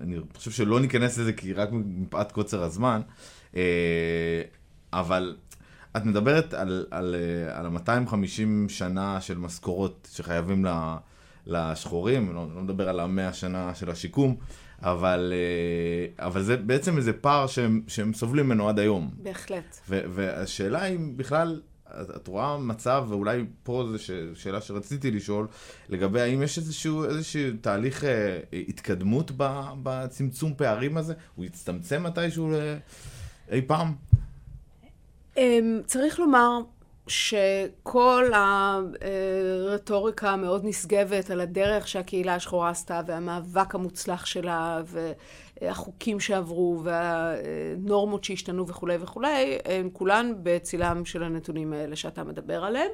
אני 0.00 0.16
חושב 0.36 0.50
שלא 0.50 0.80
ניכנס 0.80 1.18
לזה 1.18 1.32
כי 1.32 1.52
רק 1.52 1.68
מפאת 1.72 2.32
קוצר 2.32 2.62
הזמן. 2.62 3.00
אבל 4.92 5.36
את 5.96 6.04
מדברת 6.04 6.54
על, 6.54 6.86
על, 6.90 7.14
על 7.50 7.66
ה-250 7.66 8.68
שנה 8.68 9.20
של 9.20 9.38
משכורות 9.38 10.08
שחייבים 10.12 10.66
לשחורים, 11.46 12.34
לא, 12.34 12.46
לא 12.54 12.62
מדבר 12.62 12.88
על 12.88 13.00
ה-100 13.00 13.32
שנה 13.32 13.74
של 13.74 13.90
השיקום. 13.90 14.36
אבל, 14.82 15.32
אה, 15.36 16.26
אבל 16.26 16.42
זה 16.42 16.56
בעצם 16.56 16.96
איזה 16.96 17.12
פער 17.12 17.46
שהם, 17.46 17.82
שהם 17.86 18.14
סובלים 18.14 18.46
ממנו 18.46 18.68
עד 18.68 18.78
היום. 18.78 19.10
בהחלט. 19.22 19.78
ו, 19.88 20.00
והשאלה 20.10 20.84
אם 20.84 21.16
בכלל, 21.16 21.60
את 22.16 22.26
רואה 22.26 22.58
מצב, 22.58 23.04
ואולי 23.08 23.44
פה 23.62 23.84
זו 23.92 24.04
שאלה 24.34 24.60
שרציתי 24.60 25.10
לשאול, 25.10 25.46
לגבי 25.88 26.20
האם 26.20 26.42
יש 26.42 26.58
איזשהו, 26.58 27.04
איזשהו 27.04 27.50
תהליך 27.60 28.04
אה, 28.04 28.40
התקדמות 28.68 29.30
בצמצום 29.82 30.54
פערים 30.54 30.96
הזה? 30.96 31.14
הוא 31.36 31.44
יצטמצם 31.44 32.02
מתישהו 32.02 32.54
אה, 32.54 32.76
אי 33.50 33.62
פעם? 33.62 33.94
אמ, 35.36 35.80
צריך 35.86 36.20
לומר 36.20 36.60
שכל 37.08 38.30
הרטוריקה 38.34 40.30
המאוד 40.30 40.64
נשגבת 40.64 41.30
על 41.30 41.40
הדרך 41.40 41.88
שהקהילה 41.88 42.34
השחורה 42.34 42.70
עשתה 42.70 43.00
והמאבק 43.06 43.74
המוצלח 43.74 44.26
שלה 44.26 44.82
והחוקים 45.62 46.20
שעברו 46.20 46.80
והנורמות 46.84 48.24
שהשתנו 48.24 48.68
וכולי 48.68 48.96
וכולי, 49.00 49.58
הם 49.64 49.90
כולן 49.92 50.32
בצילם 50.42 51.04
של 51.04 51.22
הנתונים 51.22 51.72
האלה 51.72 51.96
שאתה 51.96 52.24
מדבר 52.24 52.64
עליהם. 52.64 52.90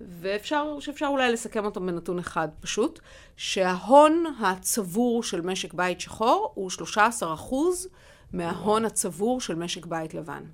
ואפשר, 0.00 0.80
שאפשר 0.80 1.06
אולי 1.06 1.32
לסכם 1.32 1.64
אותם 1.64 1.86
בנתון 1.86 2.18
אחד 2.18 2.48
פשוט, 2.60 3.00
שההון 3.36 4.24
הצבור 4.40 5.22
של 5.22 5.40
משק 5.40 5.74
בית 5.74 6.00
שחור 6.00 6.52
הוא 6.54 6.70
13 6.70 7.34
אחוז 7.34 7.88
מההון 8.32 8.84
הצבור 8.84 9.40
של 9.40 9.54
משק 9.54 9.86
בית 9.86 10.14
לבן. 10.14 10.44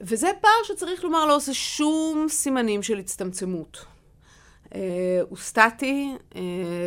וזה 0.00 0.30
פער 0.40 0.62
שצריך 0.64 1.04
לומר 1.04 1.26
לא 1.26 1.36
עושה 1.36 1.54
שום 1.54 2.26
סימנים 2.28 2.82
של 2.82 2.98
הצטמצמות. 2.98 3.84
Uh, 4.70 4.74
הוא 5.28 5.38
סטטי, 5.38 6.14
uh, 6.32 6.36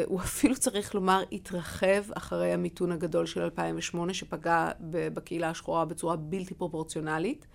הוא 0.05 0.19
אפילו 0.27 0.55
צריך 0.55 0.95
לומר 0.95 1.23
התרחב 1.31 2.11
אחרי 2.15 2.53
המיתון 2.53 2.91
הגדול 2.91 3.25
של 3.25 3.41
2008 3.41 4.13
שפגע 4.13 4.69
בקהילה 5.13 5.49
השחורה 5.49 5.85
בצורה 5.85 6.15
בלתי 6.15 6.53
פרופורציונלית. 6.53 7.47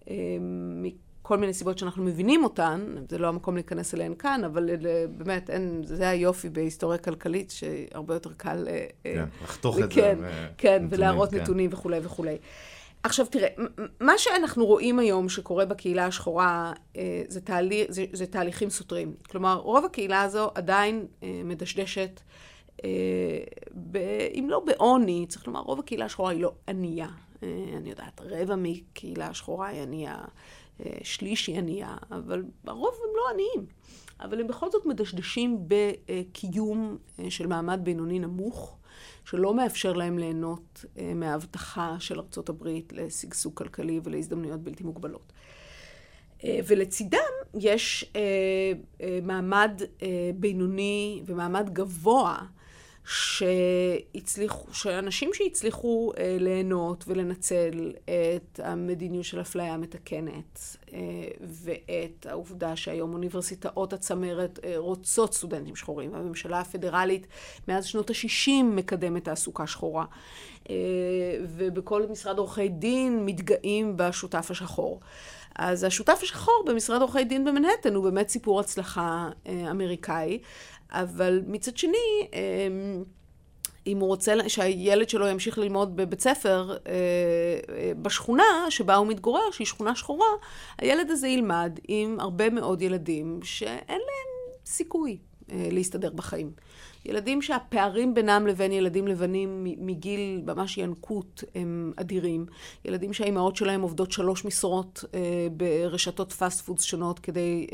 Uh, 0.00 0.08
מכל 0.40 1.38
מיני 1.38 1.54
סיבות 1.54 1.78
שאנחנו 1.78 2.04
מבינים 2.04 2.44
אותן, 2.44 2.94
זה 3.08 3.18
לא 3.18 3.28
המקום 3.28 3.54
להיכנס 3.54 3.94
אליהן 3.94 4.14
כאן, 4.14 4.44
אבל 4.44 4.70
באמת, 5.16 5.50
אין, 5.50 5.82
זה 5.84 6.08
היופי 6.08 6.48
בהיסטוריה 6.48 6.98
כלכלית, 6.98 7.50
שהרבה 7.50 8.14
יותר 8.14 8.32
קל... 8.36 8.68
כן, 9.04 9.24
לחתוך 9.42 9.78
את 9.78 9.92
כן, 9.92 10.16
זה. 10.20 10.46
כן, 10.58 10.86
ולהראות 10.90 11.30
כן. 11.30 11.40
נתונים 11.40 11.70
וכולי 11.72 11.98
וכולי. 12.02 12.36
עכשיו 13.02 13.26
תראה, 13.26 13.48
מה 14.00 14.18
שאנחנו 14.18 14.66
רואים 14.66 14.98
היום 14.98 15.28
שקורה 15.28 15.64
בקהילה 15.64 16.06
השחורה 16.06 16.72
אה, 16.96 17.22
זה, 17.28 17.40
תהליך, 17.40 17.86
זה, 17.90 18.04
זה 18.12 18.26
תהליכים 18.26 18.70
סותרים. 18.70 19.14
כלומר, 19.30 19.56
רוב 19.56 19.84
הקהילה 19.84 20.22
הזו 20.22 20.50
עדיין 20.54 21.06
אה, 21.22 21.42
מדשדשת, 21.44 22.20
אה, 22.84 22.90
ב, 23.90 23.96
אם 24.34 24.46
לא 24.50 24.60
בעוני, 24.60 25.26
צריך 25.28 25.46
לומר, 25.46 25.60
רוב 25.60 25.78
הקהילה 25.78 26.04
השחורה 26.04 26.30
היא 26.30 26.40
לא 26.40 26.52
ענייה. 26.68 27.08
אני 27.76 27.90
יודעת, 27.90 28.20
רבע 28.24 28.54
מקהילה 28.56 29.26
השחורה 29.26 29.68
היא 29.68 29.82
ענייה, 29.82 30.18
שליש 31.02 31.46
היא 31.46 31.58
ענייה, 31.58 31.96
אבל 32.10 32.44
הרוב 32.66 32.94
הם 33.04 33.16
לא 33.16 33.22
עניים. 33.32 33.66
אבל 34.20 34.40
הם 34.40 34.46
בכל 34.46 34.70
זאת 34.70 34.86
מדשדשים 34.86 35.68
בקיום 35.68 36.98
של 37.28 37.46
מעמד 37.46 37.80
בינוני 37.82 38.18
נמוך. 38.18 38.79
שלא 39.30 39.54
מאפשר 39.54 39.92
להם 39.92 40.18
ליהנות 40.18 40.84
מההבטחה 41.14 41.96
של 41.98 42.18
ארצות 42.20 42.48
הברית 42.48 42.92
לשגשוג 42.92 43.54
כלכלי 43.54 44.00
ולהזדמנויות 44.04 44.60
בלתי 44.60 44.84
מוגבלות. 44.84 45.32
ולצידם 46.44 47.18
יש 47.58 48.12
מעמד 49.22 49.82
בינוני 50.34 51.22
ומעמד 51.26 51.70
גבוה 51.72 52.38
שהצליחו, 53.10 54.74
שאנשים 54.74 55.30
שהצליחו 55.34 56.12
אה, 56.18 56.36
ליהנות 56.40 57.04
ולנצל 57.08 57.92
את 58.04 58.60
המדיניות 58.62 59.24
של 59.24 59.40
אפליה 59.40 59.76
מתקנת 59.76 60.76
אה, 60.92 60.98
ואת 61.40 62.26
העובדה 62.26 62.76
שהיום 62.76 63.12
אוניברסיטאות 63.12 63.92
הצמרת 63.92 64.58
אה, 64.64 64.74
רוצות 64.76 65.34
סטודנטים 65.34 65.76
שחורים. 65.76 66.14
הממשלה 66.14 66.60
הפדרלית 66.60 67.26
מאז 67.68 67.86
שנות 67.86 68.10
ה-60 68.10 68.62
מקדמת 68.64 69.24
תעסוקה 69.24 69.66
שחורה. 69.66 70.04
אה, 70.70 70.74
ובכל 71.42 72.06
משרד 72.06 72.38
עורכי 72.38 72.68
דין 72.68 73.26
מתגאים 73.26 73.96
בשותף 73.96 74.50
השחור. 74.50 75.00
אז 75.56 75.84
השותף 75.84 76.20
השחור 76.22 76.64
במשרד 76.66 77.00
עורכי 77.00 77.24
דין 77.24 77.44
במנהטן 77.44 77.94
הוא 77.94 78.04
באמת 78.04 78.28
סיפור 78.28 78.60
הצלחה 78.60 79.28
אה, 79.46 79.70
אמריקאי, 79.70 80.38
אבל 80.92 81.42
מצד 81.46 81.76
שני, 81.76 82.28
אמ, 82.32 83.04
אם 83.86 83.98
הוא 83.98 84.08
רוצה 84.08 84.34
שהילד 84.48 85.08
שלו 85.08 85.26
ימשיך 85.26 85.58
ללמוד 85.58 85.96
בבית 85.96 86.20
ספר 86.20 86.70
אה, 86.70 86.76
אה, 87.74 87.92
בשכונה 88.02 88.66
שבה 88.70 88.94
הוא 88.94 89.06
מתגורר, 89.06 89.50
שהיא 89.50 89.66
שכונה 89.66 89.94
שחורה, 89.94 90.26
הילד 90.78 91.10
הזה 91.10 91.28
ילמד 91.28 91.78
עם 91.88 92.20
הרבה 92.20 92.50
מאוד 92.50 92.82
ילדים 92.82 93.40
שאין 93.42 94.00
להם 94.00 94.56
סיכוי 94.66 95.18
אה, 95.52 95.68
להסתדר 95.70 96.10
בחיים. 96.10 96.52
ילדים 97.04 97.42
שהפערים 97.42 98.14
בינם 98.14 98.46
לבין 98.46 98.72
ילדים 98.72 99.06
לבנים 99.08 99.64
מגיל 99.64 100.42
ממש 100.46 100.78
ינקות 100.78 101.44
הם 101.54 101.92
אדירים. 101.96 102.46
ילדים 102.84 103.12
שהאימהות 103.12 103.56
שלהם 103.56 103.80
עובדות 103.80 104.12
שלוש 104.12 104.44
משרות 104.44 105.04
ברשתות 105.52 106.32
fast 106.32 106.60
foods 106.60 106.82
שונות 106.82 107.18
כדי 107.18 107.66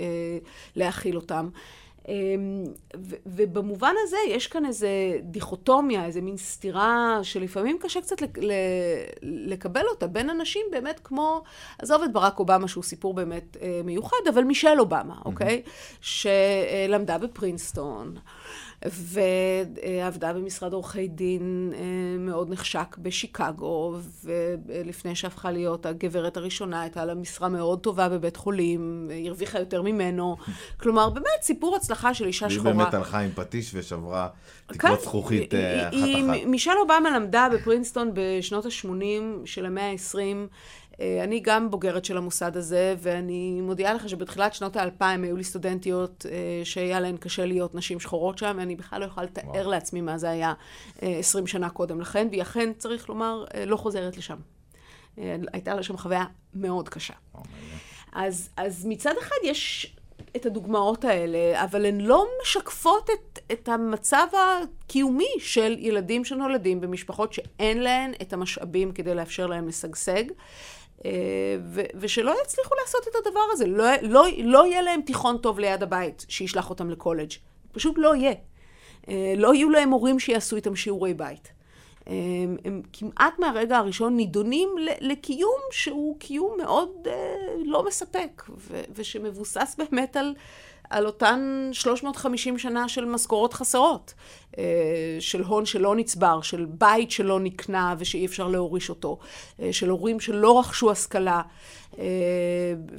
להאכיל 0.76 1.16
אותם. 1.16 1.48
אמ, 2.09 2.64
ובמובן 3.27 3.95
הזה 4.03 4.16
יש 4.29 4.47
כאן 4.47 4.66
איזו 4.66 4.87
דיכוטומיה, 5.23 6.05
איזו 6.05 6.23
מין 6.23 6.37
סתירה 6.37 7.19
שלפעמים 7.23 7.79
קשה 7.81 8.01
קצת 8.01 8.16
לקבל 9.23 9.85
אותה 9.90 10.07
בין 10.07 10.31
אנשים 10.31 10.66
באמת 10.71 11.01
כמו, 11.05 11.42
עזוב 11.79 12.03
את 12.03 12.12
ברק 12.12 12.38
אובמה 12.38 12.69
שהוא 12.69 12.85
סיפור 12.85 13.14
באמת 13.14 13.57
אה, 13.62 13.81
מיוחד, 13.85 14.16
אבל 14.35 14.45
מישל 14.45 14.79
אובמה, 14.81 15.14
אוקיי? 15.25 15.62
שלמדה 16.01 17.19
בפרינסטון. 17.19 18.14
ועבדה 18.92 20.33
במשרד 20.33 20.72
עורכי 20.72 21.09
דין 21.09 21.72
אה, 21.75 21.81
מאוד 22.18 22.51
נחשק 22.51 22.96
בשיקגו, 22.99 23.94
ולפני 24.25 25.14
שהפכה 25.14 25.51
להיות 25.51 25.87
הגברת 25.87 26.37
הראשונה, 26.37 26.81
הייתה 26.81 27.05
לה 27.05 27.14
משרה 27.14 27.49
מאוד 27.49 27.81
טובה 27.81 28.09
בבית 28.09 28.37
חולים, 28.37 29.11
הרוויחה 29.27 29.59
יותר 29.59 29.83
ממנו. 29.83 30.37
כלומר, 30.81 31.11
באמת 31.11 31.42
סיפור 31.42 31.77
הצלחה 31.77 32.14
של 32.14 32.27
אישה 32.27 32.51
שחורה. 32.51 32.70
היא 32.70 32.79
באמת 32.79 32.94
הלכה 32.94 33.18
עם 33.18 33.31
פטיש 33.35 33.70
ושברה 33.75 34.29
תקרות 34.66 35.01
זכוכית 35.01 35.55
אה, 35.55 35.88
אחת-אחת. 35.88 36.46
מישל 36.46 36.70
אובמה 36.83 37.11
למדה 37.16 37.49
בפרינסטון 37.55 38.11
בשנות 38.14 38.66
ה-80 38.66 39.46
של 39.46 39.66
המאה 39.66 39.90
ה-20. 39.90 40.49
אה, 41.01 41.25
אני 41.25 41.41
גם 41.41 41.71
בוגרת 41.71 42.05
של 42.05 42.17
המוסד 42.17 42.57
הזה, 42.57 42.95
ואני 42.99 43.61
מודיעה 43.61 43.95
לך 43.95 44.09
שבתחילת 44.09 44.55
שנות 44.55 44.77
האלפיים 44.77 45.25
היו 45.25 45.37
לי 45.37 45.45
סטודנטיות 45.45 46.27
אה, 46.31 46.65
שהיה 46.65 47.01
להן 47.01 47.17
קשה 47.17 47.47
להיות 47.47 47.75
נשים 47.75 48.01
שחורות 48.01 48.39
שם, 48.39 48.57
ואני 48.59 48.77
בכלל 48.77 49.01
לא 49.01 49.07
יכולה 49.07 49.27
לתאר 49.27 49.49
וואו. 49.49 49.71
לעצמי 49.71 50.01
מה 50.01 50.19
זה 50.19 50.31
היה 50.31 50.53
20 51.03 51.45
אה, 51.45 51.49
שנה 51.49 51.71
קודם 51.71 52.01
לכן, 52.01 52.29
והיא 52.31 52.43
אכן, 52.43 52.73
צריך 52.79 53.09
לומר, 53.09 53.45
לא 53.67 53.77
חוזרת 53.77 54.17
לשם. 54.17 54.37
הייתה 55.53 55.75
לה 55.75 55.83
שם 55.83 55.97
חוויה 55.97 56.25
מאוד 56.55 56.89
קשה. 56.89 57.15
אז, 58.13 58.49
אז 58.57 58.87
מצד 58.87 59.15
אחד 59.21 59.37
יש 59.45 59.97
את 60.37 60.47
הדוגמאות 60.47 61.05
האלה, 61.05 61.65
אבל 61.65 61.87
הן 61.87 62.01
לא 62.01 62.27
משקפות 62.43 63.11
את, 63.11 63.39
את 63.53 63.69
המצב 63.69 64.27
הקיומי 64.33 65.31
של 65.39 65.77
ילדים 65.79 66.25
שנולדים 66.25 66.81
במשפחות 66.81 67.33
שאין 67.33 67.83
להן 67.83 68.13
את 68.23 68.33
המשאבים 68.33 68.93
כדי 68.93 69.15
לאפשר 69.15 69.47
להם 69.47 69.69
לשגשג. 69.69 70.25
אה, 71.05 71.11
ושלא 71.95 72.35
יצליחו 72.45 72.75
לעשות 72.81 73.09
את 73.09 73.27
הדבר 73.27 73.41
הזה. 73.53 73.67
לא, 73.67 73.85
לא, 74.03 74.27
לא 74.45 74.67
יהיה 74.67 74.83
להם 74.83 75.01
תיכון 75.01 75.39
טוב 75.39 75.59
ליד 75.59 75.83
הבית 75.83 76.27
שישלח 76.29 76.71
אותם 76.71 76.91
לקולג'. 76.91 77.33
פשוט 77.73 77.95
לא 77.99 78.17
יהיה. 78.17 78.33
אה, 79.09 79.35
לא 79.37 79.55
יהיו 79.55 79.71
להם 79.71 79.91
הורים 79.91 80.19
שיעשו 80.19 80.57
איתם 80.57 80.77
שיעורי 80.77 81.15
בית. 81.15 81.53
הם, 82.07 82.13
אה, 82.13 82.15
הם 82.65 82.83
כמעט 82.93 83.39
מהרגע 83.39 83.77
הראשון 83.79 84.17
נידונים 84.17 84.69
לקיום 85.01 85.61
שהוא 85.71 86.19
קיום 86.19 86.59
מאוד 86.59 86.91
אה, 87.07 87.37
לא 87.65 87.85
מספק, 87.87 88.43
ושמבוסס 88.95 89.77
באמת 89.79 90.17
על 90.17 90.35
על 90.90 91.07
אותן 91.07 91.68
350 91.72 92.59
שנה 92.59 92.88
של 92.88 93.05
משכורות 93.05 93.55
חסרות, 93.55 94.14
אה, 94.59 94.64
של 95.20 95.42
הון 95.42 95.66
שלא 95.66 95.96
נצבר, 95.96 96.40
של 96.40 96.66
בית 96.68 97.11
שלא 97.11 97.40
נקנה 97.40 97.94
ושאי 97.99 98.27
אפשר 98.27 98.49
להוריש 98.49 98.90
אותו, 98.90 99.18
אה, 99.61 99.72
של 99.72 99.88
הורים 99.88 100.20
שלא 100.20 100.59
רכשו 100.59 100.90
השכלה, 100.90 101.42
אה, 101.99 102.05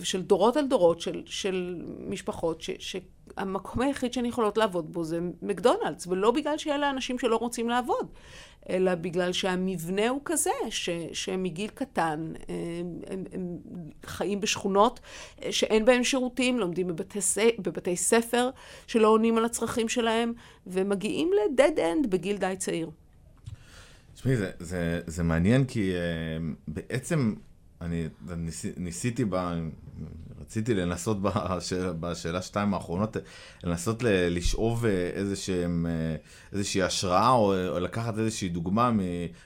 של 0.03 0.21
דורות 0.21 0.57
על 0.57 0.67
דורות 0.67 1.01
של, 1.01 1.23
של 1.25 1.81
משפחות 2.07 2.61
ש, 2.61 2.69
שהמקום 2.79 3.81
היחיד 3.81 4.13
שהן 4.13 4.25
יכולות 4.25 4.57
לעבוד 4.57 4.93
בו 4.93 5.03
זה 5.03 5.19
מקדונלדס, 5.41 6.07
ולא 6.07 6.31
בגלל 6.31 6.57
שאלה 6.57 6.89
אנשים 6.89 7.19
שלא 7.19 7.35
רוצים 7.35 7.69
לעבוד, 7.69 8.07
אלא 8.69 8.95
בגלל 8.95 9.31
שהמבנה 9.31 10.09
הוא 10.09 10.21
כזה, 10.25 10.49
ש, 10.69 10.89
שמגיל 11.13 11.69
קטן 11.73 12.33
הם, 12.47 12.99
הם, 13.07 13.23
הם 13.33 13.57
חיים 14.05 14.41
בשכונות 14.41 14.99
שאין 15.51 15.85
בהם 15.85 16.03
שירותים, 16.03 16.59
לומדים 16.59 16.87
בבתי, 16.87 17.19
בבתי 17.59 17.95
ספר 17.95 18.49
שלא 18.87 19.07
עונים 19.07 19.37
על 19.37 19.45
הצרכים 19.45 19.89
שלהם, 19.89 20.33
ומגיעים 20.67 21.31
ל-dead 21.33 21.77
end 21.77 22.07
בגיל 22.07 22.37
די 22.37 22.53
צעיר. 22.57 22.89
תשמעי, 24.15 24.35
זה, 24.35 24.51
זה, 24.59 25.01
זה 25.07 25.23
מעניין 25.23 25.65
כי 25.65 25.91
uh, 25.93 26.43
בעצם 26.67 27.33
אני 27.81 28.07
ניס, 28.37 28.65
ניסיתי, 28.77 29.25
ב, 29.29 29.35
רציתי 30.47 30.73
לנסות 30.73 31.21
בשאל, 31.21 31.93
בשאלה 31.99 32.41
שתיים 32.41 32.73
האחרונות, 32.73 33.17
לנסות 33.63 34.03
ל, 34.03 34.07
לשאוב 34.29 34.85
אה, 34.85 34.91
איזשהם, 35.13 35.85
אה, 35.89 36.15
איזושהי 36.53 36.81
השראה 36.81 37.29
או, 37.29 37.53
או 37.69 37.79
לקחת 37.79 38.17
איזושהי 38.17 38.49
דוגמה 38.49 38.91
מ, 38.91 38.99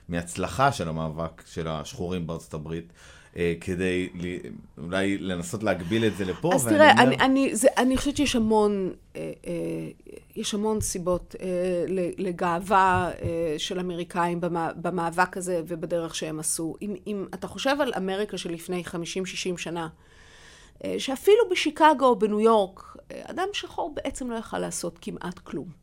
מהצלחה 0.09 0.71
של 0.71 0.87
המאבק 0.87 1.43
של 1.45 1.67
השחורים 1.67 2.27
בארצות 2.27 2.53
הברית. 2.53 2.93
אה, 3.37 3.53
כדי 3.61 4.09
לי, 4.13 4.39
אולי 4.77 5.17
לנסות 5.17 5.63
להגביל 5.63 6.05
את 6.05 6.17
זה 6.17 6.25
לפה. 6.25 6.51
אז 6.55 6.67
תראה, 6.67 6.91
אומר... 6.91 7.03
אני, 7.03 7.15
אני, 7.15 7.55
זה, 7.55 7.67
אני 7.77 7.97
חושבת 7.97 8.17
שיש 8.17 8.35
המון, 8.35 8.91
אה, 9.15 9.31
אה, 9.47 9.53
יש 10.35 10.53
המון 10.53 10.81
סיבות 10.81 11.35
אה, 11.41 11.47
לגאווה 12.17 13.11
אה, 13.21 13.55
של 13.57 13.79
אמריקאים 13.79 14.41
במה, 14.41 14.69
במאבק 14.75 15.37
הזה 15.37 15.61
ובדרך 15.67 16.15
שהם 16.15 16.39
עשו. 16.39 16.75
אם, 16.81 16.95
אם 17.07 17.25
אתה 17.33 17.47
חושב 17.47 17.75
על 17.79 17.91
אמריקה 17.97 18.37
של 18.37 18.51
לפני 18.51 18.83
50-60 18.87 19.57
שנה, 19.57 19.87
שאפילו 20.97 21.49
בשיקגו 21.51 22.05
או 22.05 22.15
בניו 22.15 22.39
יורק, 22.39 22.97
אה, 23.11 23.21
אדם 23.25 23.47
שחור 23.53 23.93
בעצם 23.95 24.31
לא 24.31 24.35
יכל 24.35 24.59
לעשות 24.59 24.97
כמעט 25.01 25.39
כלום. 25.39 25.81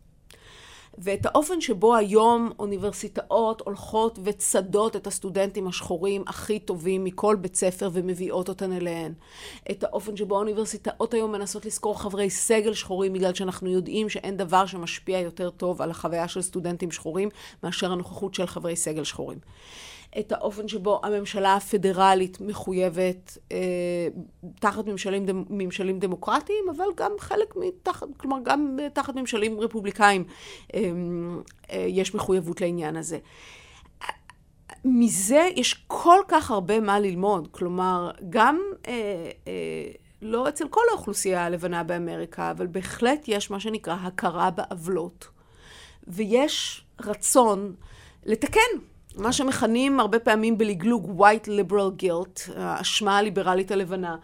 ואת 1.00 1.26
האופן 1.26 1.60
שבו 1.60 1.96
היום 1.96 2.50
אוניברסיטאות 2.58 3.60
הולכות 3.60 4.18
וצדות 4.24 4.96
את 4.96 5.06
הסטודנטים 5.06 5.68
השחורים 5.68 6.24
הכי 6.26 6.58
טובים 6.58 7.04
מכל 7.04 7.36
בית 7.36 7.56
ספר 7.56 7.90
ומביאות 7.92 8.48
אותן 8.48 8.72
אליהן. 8.72 9.12
את 9.70 9.84
האופן 9.84 10.16
שבו 10.16 10.36
האוניברסיטאות 10.36 11.14
היום 11.14 11.32
מנסות 11.32 11.66
לשכור 11.66 12.00
חברי 12.00 12.30
סגל 12.30 12.74
שחורים 12.74 13.12
בגלל 13.12 13.34
שאנחנו 13.34 13.70
יודעים 13.70 14.08
שאין 14.08 14.36
דבר 14.36 14.66
שמשפיע 14.66 15.20
יותר 15.20 15.50
טוב 15.50 15.82
על 15.82 15.90
החוויה 15.90 16.28
של 16.28 16.42
סטודנטים 16.42 16.90
שחורים 16.90 17.28
מאשר 17.62 17.92
הנוכחות 17.92 18.34
של 18.34 18.46
חברי 18.46 18.76
סגל 18.76 19.04
שחורים. 19.04 19.38
את 20.18 20.32
האופן 20.32 20.68
שבו 20.68 21.00
הממשלה 21.02 21.54
הפדרלית 21.54 22.40
מחויבת 22.40 23.38
אה, 23.52 24.08
תחת 24.60 24.86
ממשלים, 24.86 25.26
דמ, 25.26 25.44
ממשלים 25.50 25.98
דמוקרטיים, 25.98 26.64
אבל 26.76 26.84
גם 26.96 27.12
חלק 27.18 27.54
מתחת, 27.56 28.06
כלומר 28.16 28.36
גם 28.42 28.78
תחת 28.92 29.14
ממשלים 29.14 29.60
רפובליקאים 29.60 30.24
אה, 30.74 30.90
אה, 31.72 31.86
יש 31.88 32.14
מחויבות 32.14 32.60
לעניין 32.60 32.96
הזה. 32.96 33.18
מזה 34.84 35.48
יש 35.56 35.84
כל 35.86 36.20
כך 36.28 36.50
הרבה 36.50 36.80
מה 36.80 37.00
ללמוד, 37.00 37.48
כלומר, 37.50 38.10
גם 38.30 38.60
אה, 38.86 38.92
אה, 39.46 39.90
לא 40.22 40.48
אצל 40.48 40.68
כל 40.68 40.80
האוכלוסייה 40.90 41.44
הלבנה 41.44 41.82
באמריקה, 41.82 42.50
אבל 42.50 42.66
בהחלט 42.66 43.24
יש 43.28 43.50
מה 43.50 43.60
שנקרא 43.60 43.94
הכרה 44.02 44.50
בעוולות, 44.50 45.28
ויש 46.08 46.84
רצון 47.00 47.74
לתקן. 48.24 48.60
מה 49.16 49.32
שמכנים 49.32 50.00
הרבה 50.00 50.18
פעמים 50.18 50.58
בלגלוג 50.58 51.22
white 51.22 51.48
liberal 51.48 52.02
guilt, 52.02 52.50
האשמה 52.56 53.18
הליברלית 53.18 53.70
הלבנה. 53.70 54.16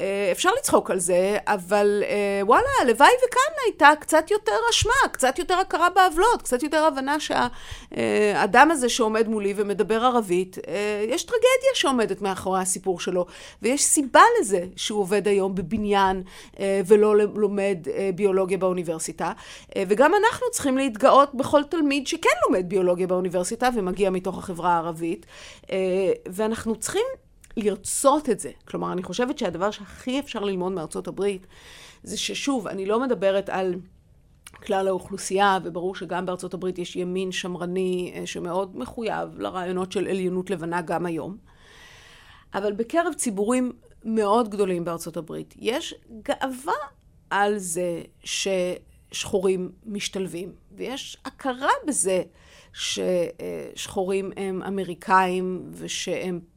אה, 0.00 0.28
אפשר 0.32 0.50
לצחוק 0.58 0.90
על 0.90 0.98
זה, 0.98 1.38
אבל 1.46 2.02
אה, 2.06 2.40
וואלה, 2.46 2.68
הלוואי 2.80 3.10
וכאן 3.26 3.54
הייתה 3.64 3.90
קצת 4.00 4.30
יותר 4.30 4.52
אשמה, 4.70 5.08
קצת 5.12 5.38
יותר 5.38 5.54
הכרה 5.54 5.90
בעוולות, 5.90 6.42
קצת 6.42 6.62
יותר 6.62 6.84
הבנה 6.84 7.16
שהאדם 7.20 8.70
הזה 8.70 8.88
שעומד 8.88 9.28
מולי 9.28 9.54
ומדבר 9.56 10.04
ערבית, 10.04 10.58
אה, 10.68 11.04
יש 11.08 11.22
טרגדיה 11.22 11.70
שעומדת 11.74 12.22
מאחורי 12.22 12.60
הסיפור 12.60 13.00
שלו, 13.00 13.26
ויש 13.62 13.84
סיבה 13.84 14.22
לזה 14.40 14.64
שהוא 14.76 15.00
עובד 15.00 15.28
היום 15.28 15.54
בבניין 15.54 16.22
ולא 16.86 17.16
לומד 17.16 17.78
ביולוגיה 18.14 18.58
באוניברסיטה, 18.58 19.32
וגם 19.88 20.12
אנחנו 20.14 20.46
צריכים 20.50 20.78
להתגאות 20.78 21.34
בכל 21.34 21.62
תלמיד 21.64 22.06
שכן 22.06 22.28
לומד 22.46 22.68
ביולוגיה 22.68 23.06
באוניברסיטה 23.06 23.68
ומגיע 23.76 24.10
מתוך 24.10 24.38
החברה 24.38 24.72
הערבית, 24.74 25.26
ואנחנו 26.26 26.76
צריכים 26.76 27.06
לרצות 27.56 28.30
את 28.30 28.40
זה. 28.40 28.50
כלומר, 28.64 28.92
אני 28.92 29.02
חושבת 29.02 29.38
שהדבר 29.38 29.70
שהכי 29.70 30.20
אפשר 30.20 30.40
ללמוד 30.40 30.72
מארצות 30.72 31.08
הברית, 31.08 31.46
זה 32.02 32.18
ששוב, 32.18 32.66
אני 32.66 32.86
לא 32.86 33.00
מדברת 33.00 33.48
על 33.48 33.74
כלל 34.66 34.88
האוכלוסייה, 34.88 35.58
וברור 35.64 35.94
שגם 35.94 36.26
בארצות 36.26 36.54
הברית 36.54 36.78
יש 36.78 36.96
ימין 36.96 37.32
שמרני 37.32 38.12
אה, 38.14 38.26
שמאוד 38.26 38.76
מחויב 38.76 39.38
לרעיונות 39.38 39.92
של 39.92 40.08
עליונות 40.08 40.50
לבנה 40.50 40.82
גם 40.82 41.06
היום. 41.06 41.36
אבל 42.54 42.72
בקרב 42.72 43.14
ציבורים 43.16 43.72
מאוד 44.04 44.48
גדולים 44.48 44.84
בארצות 44.84 45.16
הברית, 45.16 45.54
יש 45.58 45.94
גאווה 46.22 46.72
על 47.30 47.58
זה 47.58 48.02
ששחורים 48.24 49.72
משתלבים, 49.86 50.52
ויש 50.72 51.16
הכרה 51.24 51.70
בזה 51.86 52.22
ששחורים 52.72 54.32
הם 54.36 54.62
אמריקאים 54.62 55.70
ושהם 55.72 56.40
אה, 56.44 56.51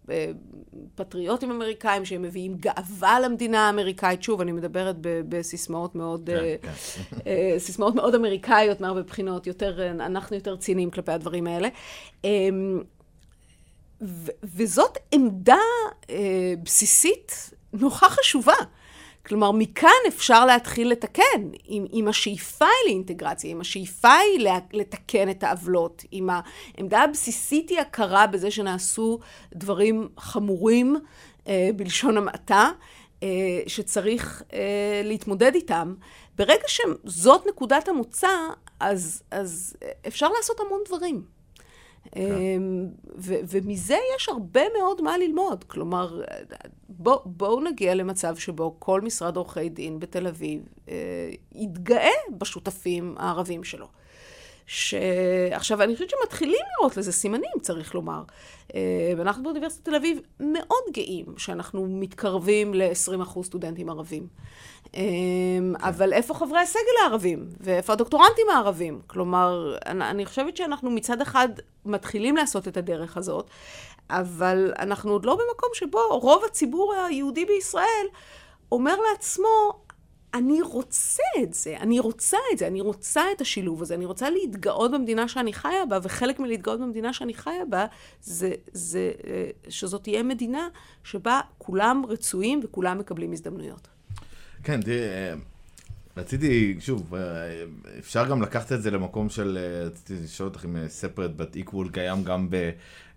פטריוטים 0.96 1.52
אמריקאים, 1.52 2.06
שהם 2.06 2.22
מביאים 2.22 2.58
גאווה 2.58 3.20
למדינה 3.20 3.68
האמריקאית. 3.68 4.24
שוב, 4.24 4.42
אני 4.42 4.52
מדברת 4.52 4.96
בסיסמאות 5.02 5.96
מאוד, 5.96 6.30
כן, 6.30 6.38
אה, 6.38 6.56
כן. 6.62 6.72
אה, 7.28 7.56
סיסמאות 7.58 7.96
מאוד 7.96 8.16
אמריקאיות 8.16 8.82
מהרבה 8.82 9.02
בחינות, 9.02 9.48
יותר, 9.48 9.92
אנחנו 9.92 10.36
יותר 10.36 10.56
ציניים 10.56 10.92
כלפי 10.92 11.12
הדברים 11.12 11.48
האלה. 11.48 11.68
אמ, 12.24 12.82
וזאת 14.44 14.98
עמדה 15.12 15.58
בסיסית 16.64 17.52
נורא 17.74 18.10
חשובה. 18.10 18.54
כלומר, 19.26 19.52
מכאן 19.52 19.90
אפשר 20.08 20.46
להתחיל 20.46 20.92
לתקן, 20.92 21.50
עם, 21.66 21.86
עם 21.92 22.08
השאיפה 22.08 22.66
היא 22.66 22.92
לאינטגרציה, 22.92 23.52
עם 23.52 23.62
השאיפה 23.62 24.14
היא 24.14 24.50
לתקן 24.74 25.30
את 25.30 25.44
העוולות, 25.44 26.04
עם 26.12 26.30
העמדה 26.78 27.02
הבסיסית 27.02 27.70
היא 27.70 27.80
הכרה 27.80 28.28
בזה 28.28 28.52
שנעשו 28.52 29.20
דברים 29.54 30.10
חמורים, 30.18 30.96
אה, 31.48 31.70
בלשון 31.76 32.18
המעטה, 32.18 32.70
אה, 33.24 33.28
שצריך 33.68 34.44
אה, 34.54 35.02
להתמודד 35.04 35.56
איתם. 35.56 35.96
ברגע 36.36 36.68
שזאת 36.68 37.48
נקודת 37.48 37.88
המוצא, 37.88 38.30
אז, 38.80 39.24
אז 39.32 39.76
אפשר 40.08 40.30
לעשות 40.30 40.60
המון 40.60 40.80
דברים. 40.86 41.35
כן. 42.12 42.22
אמ, 42.22 42.88
ומזה 43.18 43.98
יש 44.16 44.30
הרבה 44.30 44.62
מאוד 44.78 45.02
מה 45.02 45.18
ללמוד. 45.18 45.64
כלומר, 45.64 46.22
בואו 46.90 47.22
בוא 47.26 47.62
נגיע 47.62 47.96
למצב 47.96 48.36
שבו 48.36 48.76
כל 48.80 49.02
משרד 49.02 49.38
עורכי 49.38 49.70
דין 49.70 50.00
בתל 50.00 50.28
אביב 50.28 50.62
אה, 50.90 50.96
יתגאה 51.56 52.10
בשותפים 52.38 53.16
הערבים 53.18 53.64
שלו. 53.64 53.88
שעכשיו, 54.66 55.82
אני 55.82 55.94
חושבת 55.94 56.10
שמתחילים 56.10 56.62
לראות 56.80 56.98
לזה 56.98 57.12
סימנים, 57.12 57.52
צריך 57.62 57.96
לומר. 57.96 58.24
אה, 58.76 59.14
ואנחנו 59.18 59.44
באוניברסיטת 59.44 59.86
תל 59.86 59.96
אביב 59.96 60.20
מאוד 60.40 60.84
גאים 60.92 61.26
שאנחנו 61.38 61.88
מתקרבים 61.90 62.74
ל-20% 62.74 63.44
סטודנטים 63.44 63.90
ערבים. 63.90 64.28
אמ, 64.94 65.74
אבל 65.80 66.14
איפה 66.14 66.34
חברי 66.34 66.60
הסגל 66.60 66.82
הערבים? 67.04 67.50
ואיפה 67.60 67.94
הדוקטורנטים 67.94 68.46
הערבים? 68.54 69.02
כלומר, 69.08 69.78
אני 69.86 70.26
חושבת 70.26 70.58
שאנחנו 70.58 70.92
מצד 70.92 71.22
אחד 71.22 71.50
מתחילים 71.86 72.36
לעשות 72.36 72.68
את 72.68 72.78
הדרך 72.78 73.18
הזאת, 73.18 73.50
אבל 74.10 74.74
אנחנו 74.80 75.12
עוד 75.12 75.26
לא 75.26 75.34
במקום 75.34 75.70
שבו 75.74 76.00
רוב 76.10 76.44
הציבור 76.46 76.94
היהודי 76.94 77.46
בישראל 77.46 78.06
אומר 78.72 78.96
לעצמו, 79.12 79.85
אני 80.36 80.62
רוצה 80.62 81.24
את 81.44 81.54
זה, 81.54 81.78
אני 81.80 82.00
רוצה 82.00 82.38
את 82.54 82.58
זה, 82.58 82.68
אני 82.68 82.82
רוצה 82.82 83.22
את 83.36 83.42
השילוב 83.42 83.82
הזה, 83.82 83.96
אני 83.96 84.06
רוצה 84.06 84.30
להתגאות 84.30 84.92
במדינה 84.92 85.28
שאני 85.28 85.54
חיה 85.54 85.86
בה, 85.90 86.00
וחלק 86.04 86.40
מלהתגאות 86.40 86.80
במדינה 86.80 87.14
שאני 87.14 87.34
חיה 87.34 87.66
בה, 87.70 87.86
זה, 88.22 88.52
זה 88.72 89.12
אה, 89.28 89.50
שזאת 89.70 90.04
תהיה 90.04 90.24
מדינה 90.24 90.68
שבה 91.04 91.42
כולם 91.58 92.04
רצויים 92.08 92.60
וכולם 92.64 92.98
מקבלים 92.98 93.32
הזדמנויות. 93.32 93.88
כן, 94.64 94.82
תראי, 94.82 95.00
אה, 95.00 95.34
רציתי, 96.18 96.76
שוב, 96.80 97.16
אה, 97.16 97.22
אפשר 98.00 98.30
גם 98.30 98.42
לקחת 98.42 98.72
את 98.72 98.82
זה 98.82 98.92
למקום 98.92 99.30
של, 99.30 99.58
רציתי 99.86 100.14
לשאול 100.24 100.50
אותך 100.50 100.66
אם 100.66 100.76
separate 101.02 101.42
but 101.42 101.70
equal 101.70 101.92
קיים 101.92 102.24
גם, 102.24 102.50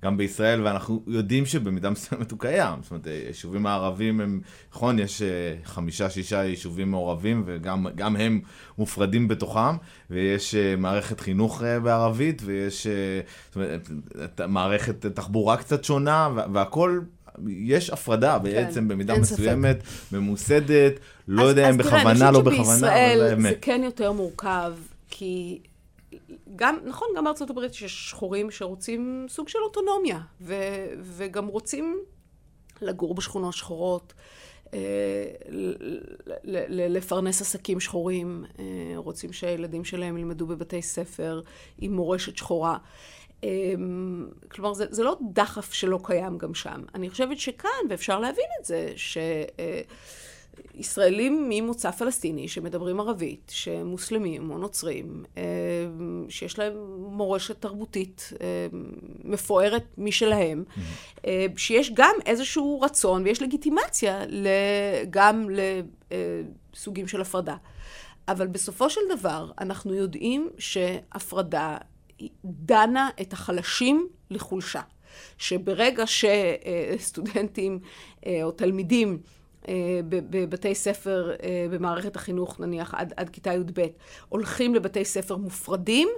גם 0.04 0.16
בישראל, 0.16 0.66
ואנחנו 0.66 1.02
יודעים 1.06 1.46
שבמידה 1.46 1.90
מסוימת 1.90 2.30
הוא 2.30 2.38
קיים. 2.38 2.78
זאת 2.82 2.90
אומרת, 2.90 3.06
היישובים 3.06 3.66
הערבים 3.66 4.20
הם, 4.20 4.40
נכון, 4.72 4.98
יש 4.98 5.22
חמישה, 5.64 6.11
שישה 6.11 6.44
יישובים 6.44 6.90
מעורבים, 6.90 7.42
וגם 7.46 8.16
הם 8.16 8.40
מופרדים 8.78 9.28
בתוכם, 9.28 9.76
ויש 10.11 10.54
מערכת 10.54 11.20
חינוך 11.20 11.62
בערבית, 11.82 12.42
ויש 12.44 12.87
זאת 13.48 13.56
אומרת, 13.56 13.90
מערכת 14.48 15.06
תחבורה 15.06 15.56
קצת 15.56 15.84
שונה, 15.84 16.28
והכל 16.52 17.00
יש 17.48 17.90
הפרדה 17.90 18.38
כן, 18.38 18.44
בעצם 18.44 18.88
במידה 18.88 19.18
מסוימת, 19.18 19.82
ספק. 19.84 20.12
ממוסדת, 20.12 20.92
לא 21.28 21.42
אז, 21.42 21.48
יודע 21.48 21.70
אם 21.70 21.76
בכוונה, 21.76 22.30
לא 22.30 22.40
בכוונה, 22.40 22.72
אבל 22.72 22.78
זה 22.78 22.92
האמת. 22.92 23.42
זה 23.42 23.54
כן 23.61 23.80
יותר 23.84 24.12
מורכב, 24.12 24.72
כי 25.11 25.58
גם, 26.57 26.79
נכון, 26.85 27.09
גם 27.16 27.25
בארצות 27.25 27.51
הברית 27.51 27.73
יש 27.73 28.11
שחורים 28.11 28.51
שרוצים 28.51 29.27
סוג 29.29 29.49
של 29.49 29.59
אוטונומיה, 29.59 30.21
ו, 30.40 30.55
וגם 31.03 31.47
רוצים 31.47 31.99
לגור 32.83 33.14
בשכונות 33.14 33.55
שחורות. 33.55 34.14
אה, 34.75 34.79
לפרנס 36.68 37.40
עסקים 37.40 37.81
שחורים, 37.81 38.44
אה, 38.59 38.64
רוצים 38.97 39.33
שהילדים 39.33 39.85
שלהם 39.85 40.18
ילמדו 40.18 40.47
בבתי 40.47 40.83
ספר 40.83 41.40
עם 41.79 41.92
מורשת 41.92 42.37
שחורה. 42.37 42.79
אמ, 43.42 44.27
כלומר, 44.51 44.75
זה, 44.75 44.87
זה 44.90 45.03
לא 45.03 45.16
דחף 45.33 45.73
שלא 45.73 46.01
קיים 46.03 46.38
גם 46.38 46.55
שם. 46.55 46.83
אני 46.94 47.11
חושבת 47.11 47.38
שכאן, 47.38 47.71
ואפשר 47.90 48.21
להבין 48.21 48.44
את 48.61 48.64
זה, 48.64 48.92
שישראלים 50.77 51.47
ממוצא 51.49 51.90
פלסטיני 51.90 52.49
שמדברים 52.49 53.01
ערבית, 53.01 53.53
שמוסלמים 53.55 54.51
או 54.51 54.59
נוצרים, 54.59 55.25
אמ, 55.37 56.27
שיש 56.29 56.59
להם 56.59 56.73
מורשת 56.99 57.61
תרבותית 57.61 58.31
אמ, 58.33 58.90
מפוארת 59.25 59.85
משלהם, 59.99 60.64
mm-hmm. 60.68 61.27
שיש 61.57 61.90
גם 61.94 62.14
איזשהו 62.27 62.81
רצון 62.81 63.23
ויש 63.23 63.42
לגיטימציה 63.42 64.25
גם 65.11 65.49
לסוגים 66.75 67.09
של 67.09 67.21
הפרדה. 67.21 67.57
אבל 68.29 68.47
בסופו 68.47 68.90
של 68.90 69.01
דבר, 69.18 69.51
אנחנו 69.61 69.94
יודעים 69.94 70.51
שהפרדה 70.59 71.77
דנה 72.44 73.09
את 73.21 73.33
החלשים 73.33 74.09
לחולשה. 74.31 74.81
שברגע 75.38 76.05
שסטודנטים 76.07 77.79
אה, 78.27 78.40
או 78.42 78.51
תלמידים 78.51 79.09
אה, 79.09 79.38
בבתי 80.09 80.74
ספר 80.74 81.31
אה, 81.42 81.66
במערכת 81.70 82.16
החינוך, 82.16 82.61
נניח 82.61 82.94
עד, 82.94 83.12
עד 83.16 83.28
כיתה 83.31 83.52
י"ב, 83.52 83.87
הולכים 84.28 84.74
לבתי 84.74 85.04
ספר 85.04 85.37
מופרדים, 85.37 86.09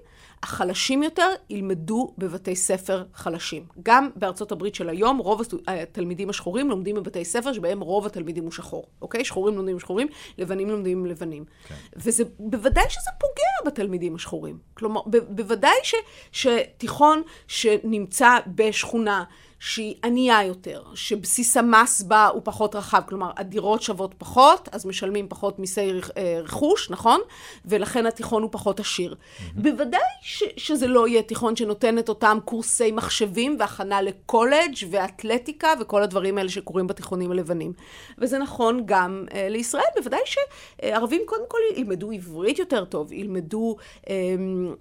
החלשים 0.42 1.02
יותר 1.02 1.28
ילמדו 1.50 2.14
בבתי 2.18 2.56
ספר 2.56 3.04
חלשים. 3.14 3.64
גם 3.82 4.10
בארצות 4.16 4.52
הברית 4.52 4.74
של 4.74 4.88
היום, 4.88 5.18
רוב 5.18 5.42
התלמידים 5.66 6.30
השחורים 6.30 6.70
לומדים 6.70 6.96
בבתי 6.96 7.24
ספר 7.24 7.52
שבהם 7.52 7.80
רוב 7.80 8.06
התלמידים 8.06 8.44
הוא 8.44 8.52
שחור, 8.52 8.86
אוקיי? 9.02 9.24
שחורים 9.24 9.56
לומדים 9.56 9.74
עם 9.74 9.80
שחורים, 9.80 10.08
לבנים 10.38 10.70
לומדים 10.70 10.98
עם 10.98 11.06
לבנים. 11.06 11.44
כן. 11.68 11.74
וזה, 11.96 12.24
בוודאי 12.38 12.84
שזה 12.88 13.10
פוגע 13.20 13.70
בתלמידים 13.70 14.14
השחורים. 14.14 14.58
כלומר, 14.74 15.00
ב, 15.10 15.16
בוודאי 15.16 15.76
ש, 15.82 15.94
שתיכון 16.32 17.22
שנמצא 17.46 18.38
בשכונה 18.46 19.24
שהיא 19.60 19.94
ענייה 20.04 20.44
יותר, 20.44 20.82
שבסיס 20.94 21.56
המס 21.56 22.02
בה 22.02 22.26
הוא 22.26 22.42
פחות 22.44 22.74
רחב, 22.74 23.02
כלומר 23.08 23.30
הדירות 23.36 23.82
שוות 23.82 24.14
פחות, 24.18 24.68
אז 24.72 24.86
משלמים 24.86 25.28
פחות 25.28 25.58
מיסי 25.58 25.90
אה, 26.16 26.40
רכוש, 26.44 26.90
נכון? 26.90 27.20
ולכן 27.64 28.06
התיכון 28.06 28.42
הוא 28.42 28.50
פחות 28.52 28.80
עשיר. 28.80 29.14
Mm-hmm. 29.14 29.44
בוודאי 29.54 30.00
ש- 30.22 30.42
שזה 30.56 30.86
לא 30.86 31.08
יהיה 31.08 31.22
תיכון 31.22 31.56
שנותן 31.56 31.98
את 31.98 32.08
אותם 32.08 32.38
קורסי 32.44 32.92
מחשבים 32.92 33.56
והכנה 33.58 34.02
לקולג' 34.02 34.74
ואתלטיקה 34.90 35.68
וכל 35.80 36.02
הדברים 36.02 36.38
האלה 36.38 36.48
שקורים 36.48 36.86
בתיכונים 36.86 37.30
הלבנים. 37.30 37.72
וזה 38.18 38.38
נכון 38.38 38.82
גם 38.84 39.24
uh, 39.28 39.32
לישראל, 39.50 39.84
בוודאי 39.96 40.20
שערבים 40.24 41.22
קודם 41.26 41.44
כל 41.48 41.58
ילמדו 41.76 42.10
עברית 42.10 42.58
יותר 42.58 42.84
טוב, 42.84 43.12
ילמדו, 43.12 43.76
um, 44.04 44.08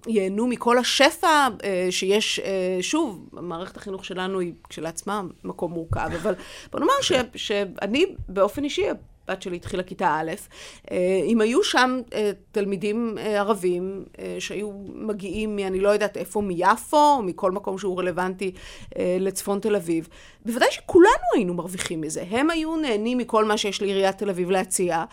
ייהנו 0.06 0.46
מכל 0.46 0.78
השפע 0.78 1.48
uh, 1.58 1.62
שיש, 1.90 2.38
uh, 2.38 2.42
שוב, 2.82 3.28
מערכת 3.32 3.76
החינוך 3.76 4.04
שלנו 4.04 4.40
היא 4.40 4.52
כשלעצמה 4.70 5.22
מקום 5.44 5.72
מורכב, 5.72 6.10
אבל 6.22 6.34
בוא 6.72 6.80
נאמר 6.80 6.92
ש, 7.00 7.12
שאני 7.34 8.06
באופן 8.28 8.64
אישי 8.64 8.86
הבת 9.30 9.42
שלי 9.42 9.56
התחילה 9.56 9.82
כיתה 9.82 10.20
א', 10.20 10.30
אה, 10.90 10.96
אם 11.26 11.40
היו 11.40 11.62
שם 11.62 12.00
אה, 12.14 12.30
תלמידים 12.52 13.18
אה, 13.18 13.38
ערבים 13.40 14.04
שהיו 14.38 14.70
מגיעים 14.94 15.56
מ... 15.56 15.58
אני 15.58 15.80
לא 15.80 15.88
יודעת 15.88 16.16
איפה, 16.16 16.40
מיפו, 16.40 16.96
או 16.96 17.22
מכל 17.22 17.52
מקום 17.52 17.78
שהוא 17.78 17.98
רלוונטי 17.98 18.52
לצפון 19.20 19.60
תל 19.60 19.76
אביב, 19.76 20.08
בוודאי 20.46 20.68
שכולנו 20.70 21.24
היינו 21.34 21.54
מרוויחים 21.54 22.00
מזה. 22.00 22.24
הם 22.30 22.50
היו 22.50 22.76
נהנים 22.76 23.18
מכל 23.18 23.44
מה 23.44 23.56
שיש 23.56 23.82
לעיריית 23.82 24.18
תל 24.18 24.30
אביב 24.30 24.50
להציע, 24.50 25.04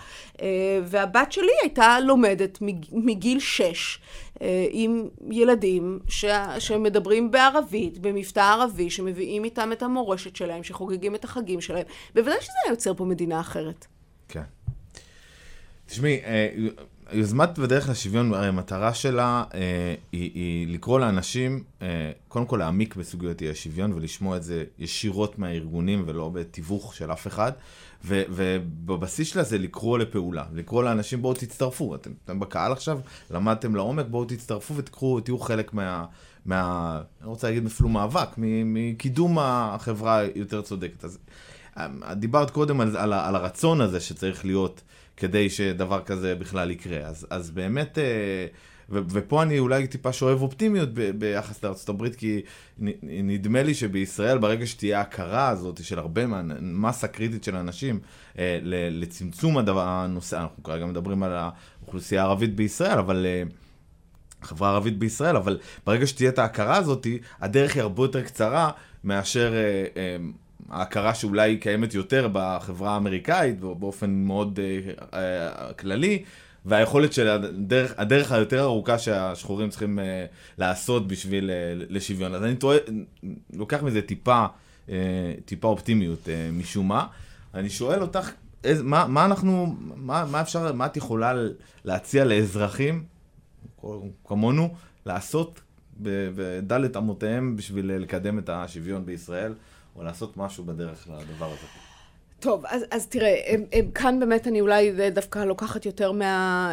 והבת 0.84 1.32
שלי 1.32 1.52
הייתה 1.62 2.00
לומדת 2.00 2.58
מגיל 2.92 3.40
שש. 3.40 4.00
עם 4.72 5.08
ילדים 5.32 6.00
ש... 6.08 6.26
שמדברים 6.60 7.32
בערבית, 7.32 7.98
במבטא 7.98 8.40
ערבי, 8.40 8.90
שמביאים 8.90 9.44
איתם 9.44 9.72
את 9.72 9.84
המורשת 9.84 10.36
שלהם, 10.36 10.64
שחוגגים 10.64 11.16
את 11.16 11.24
החגים 11.24 11.62
שלהם. 11.62 11.86
בוודאי 12.16 12.42
שזה 12.42 12.54
היה 12.66 12.72
יוצר 12.72 12.94
פה 12.94 13.06
מדינה 13.06 13.40
אחרת. 13.40 13.86
כן. 14.28 14.44
תשמעי, 15.86 16.20
אה, 16.24 16.48
יוזמת 17.12 17.60
בדרך 17.60 17.90
לשוויון, 17.90 18.34
הרי 18.34 18.48
המטרה 18.48 18.94
שלה 18.94 19.44
אה, 19.54 19.96
היא, 20.12 20.32
היא 20.34 20.68
לקרוא 20.68 21.00
לאנשים, 21.00 21.64
אה, 21.82 22.12
קודם 22.28 22.46
כל 22.46 22.58
להעמיק 22.58 22.96
בסוגיות 22.96 23.42
אי 23.42 23.50
השוויון 23.50 23.94
ולשמוע 23.94 24.38
את 24.38 24.44
זה 24.44 24.64
ישירות 24.80 25.40
מהארגונים 25.40 26.04
ולא 26.08 26.30
בתיווך 26.30 26.96
של 26.96 27.12
אף 27.12 27.28
אחד. 27.28 27.52
ובבסיס 28.06 29.28
שלה 29.28 29.44
זה 29.44 29.58
לקרוא 29.58 29.98
לפעולה, 29.98 30.44
לקרוא 30.54 30.84
לאנשים 30.84 31.22
בואו 31.22 31.34
תצטרפו, 31.34 31.96
אתם, 31.96 32.12
אתם 32.26 32.40
בקהל 32.40 32.72
עכשיו, 32.72 33.00
למדתם 33.32 33.76
לעומק, 33.76 34.06
בואו 34.10 34.26
תצטרפו 34.26 34.76
ותקחו, 34.76 35.20
תהיו 35.20 35.40
חלק 35.40 35.74
מה... 35.74 36.06
מה, 36.46 37.02
אני 37.22 37.30
רוצה 37.30 37.48
להגיד 37.48 37.66
אפילו 37.66 37.90
מאבק, 37.90 38.30
מקידום 38.38 39.38
החברה 39.40 40.22
יותר 40.36 40.62
צודקת. 40.62 41.06
אז 41.06 41.20
דיברת 42.14 42.52
קודם 42.52 42.82
על, 42.82 42.98
על, 42.98 43.14
על 43.14 43.36
הרצון 43.36 43.82
הזה 43.82 44.00
שצריך 44.00 44.46
להיות 44.46 44.82
כדי 45.18 45.50
שדבר 45.50 46.02
כזה 46.04 46.36
בכלל 46.36 46.72
יקרה. 46.72 47.00
אז, 47.00 47.28
אז 47.30 47.52
באמת, 47.52 47.98
אה, 47.98 48.48
ופה 48.90 49.44
אני 49.44 49.60
אולי 49.60 49.88
טיפה 49.88 50.14
שואב 50.14 50.42
אופטימיות 50.42 50.90
ביחס 50.94 51.64
לארצות 51.64 51.90
הברית, 51.90 52.16
כי 52.16 52.42
נדמה 53.04 53.64
לי 53.64 53.74
שבישראל, 53.74 54.38
ברגע 54.38 54.68
שתהיה 54.68 55.02
הכרה 55.02 55.50
הזאת 55.50 55.84
של 55.84 56.00
הרבה 56.00 56.22
מסה 56.62 57.08
קריטית 57.08 57.44
של 57.44 57.56
אנשים 57.56 58.00
אה, 58.40 58.60
לצמצום 58.92 59.58
הדבר, 59.58 59.88
הנושא, 59.88 60.38
אנחנו 60.38 60.64
כרגע 60.64 60.86
מדברים 60.86 61.24
על 61.24 61.32
האוכלוסייה 61.34 62.22
הערבית 62.22 62.56
בישראל, 62.56 63.00
אבל... 63.00 63.26
אה, 63.26 63.44
החברה 64.42 64.70
הערבית 64.70 64.98
בישראל, 65.00 65.36
אבל 65.36 65.60
ברגע 65.86 66.08
שתהיה 66.08 66.30
את 66.30 66.40
ההכרה 66.40 66.78
הזאת, 66.78 67.08
הדרך 67.42 67.76
היא 67.76 67.82
הרבה 67.82 68.04
יותר 68.04 68.24
קצרה 68.24 68.72
מאשר 69.04 69.54
אה, 69.54 69.86
אה, 69.98 70.18
ההכרה 70.70 71.14
שאולי 71.14 71.58
קיימת 71.58 71.94
יותר 71.94 72.30
בחברה 72.34 72.94
האמריקאית 72.94 73.60
באופן 73.60 74.10
מאוד 74.10 74.60
uh, 74.60 75.00
uh, 75.02 75.74
כללי, 75.74 76.24
והיכולת 76.68 77.14
של 77.14 77.28
הדרך, 77.28 77.94
הדרך 77.98 78.32
היותר 78.32 78.64
ארוכה 78.64 79.00
שהשחורים 79.00 79.70
צריכים 79.70 80.00
uh, 80.00 80.02
לעשות 80.58 81.08
בשביל 81.08 81.50
uh, 81.50 81.86
לשוויון. 81.90 82.36
אז 82.36 82.44
אני 82.44 82.56
טועה, 82.56 82.78
לוקח 83.54 83.84
מזה 83.84 84.02
טיפה, 84.02 84.46
uh, 84.88 84.92
טיפה 85.46 85.68
אופטימיות 85.68 86.26
uh, 86.26 86.30
משום 86.54 86.88
מה. 86.88 87.08
אני 87.54 87.70
שואל 87.70 88.02
אותך, 88.02 88.32
איז, 88.64 88.82
מה, 88.82 89.08
מה 89.08 89.26
אנחנו, 89.26 89.76
מה, 89.96 90.26
מה 90.26 90.42
אפשר, 90.42 90.74
מה 90.74 90.86
את 90.86 90.98
יכולה 90.98 91.34
להציע 91.86 92.26
לאזרחים, 92.26 93.04
כמונו, 94.26 94.76
לעשות 95.06 95.62
בדלת 96.00 96.98
אמותיהם 96.98 97.56
בשביל 97.56 97.92
לקדם 97.92 98.40
את 98.40 98.50
השוויון 98.50 99.06
בישראל? 99.06 99.54
או 99.96 100.04
לעשות 100.04 100.38
משהו 100.38 100.64
בדרך 100.64 101.08
לדבר 101.08 101.46
הזה. 101.46 101.87
טוב, 102.40 102.66
אז, 102.66 102.86
אז 102.92 103.08
תראה, 103.08 103.36
הם, 103.48 103.64
הם, 103.74 103.92
כאן 103.92 104.20
באמת 104.20 104.48
אני 104.48 104.62
אולי 104.62 104.92
דווקא 105.12 105.40
לוקחת 105.40 105.86
יותר 105.86 106.12
מה... 106.12 106.72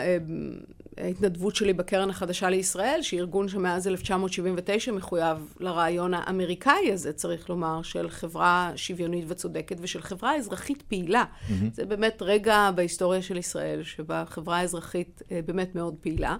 ההתנדבות 0.99 1.57
שלי 1.57 1.73
בקרן 1.73 2.11
החדשה 2.11 2.51
לישראל, 2.51 3.03
שהיא 3.03 3.21
ארגון 3.21 3.49
שמאז 3.49 3.89
1979 3.89 4.93
מחויב 4.93 5.55
לרעיון 5.61 6.15
האמריקאי 6.15 6.93
הזה, 6.93 7.13
צריך 7.13 7.51
לומר, 7.51 7.83
של 7.83 8.11
חברה 8.11 8.73
שוויונית 8.77 9.25
וצודקת 9.29 9.77
ושל 9.81 10.03
חברה 10.03 10.37
אזרחית 10.37 10.83
פעילה. 10.83 11.25
Mm-hmm. 11.25 11.53
זה 11.73 11.85
באמת 11.85 12.23
רגע 12.23 12.71
בהיסטוריה 12.75 13.23
של 13.23 13.37
ישראל, 13.37 13.83
שבה 13.83 14.25
חברה 14.27 14.61
אזרחית 14.61 15.23
אה, 15.33 15.41
באמת 15.47 15.75
מאוד 15.75 15.95
פעילה. 16.01 16.37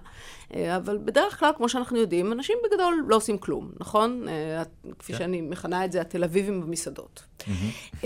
אה, 0.55 0.77
אבל 0.77 0.97
בדרך 0.97 1.39
כלל, 1.39 1.51
כמו 1.57 1.69
שאנחנו 1.69 1.97
יודעים, 1.97 2.31
אנשים 2.31 2.57
בגדול 2.65 3.05
לא 3.07 3.15
עושים 3.15 3.37
כלום, 3.37 3.71
נכון? 3.79 4.27
אה, 4.27 4.63
כפי 4.99 5.13
כן. 5.13 5.19
שאני 5.19 5.41
מכנה 5.41 5.85
את 5.85 5.91
זה, 5.91 6.01
התל 6.01 6.23
אביבים 6.23 6.61
במסעדות. 6.61 7.23
Mm-hmm. 7.39 8.03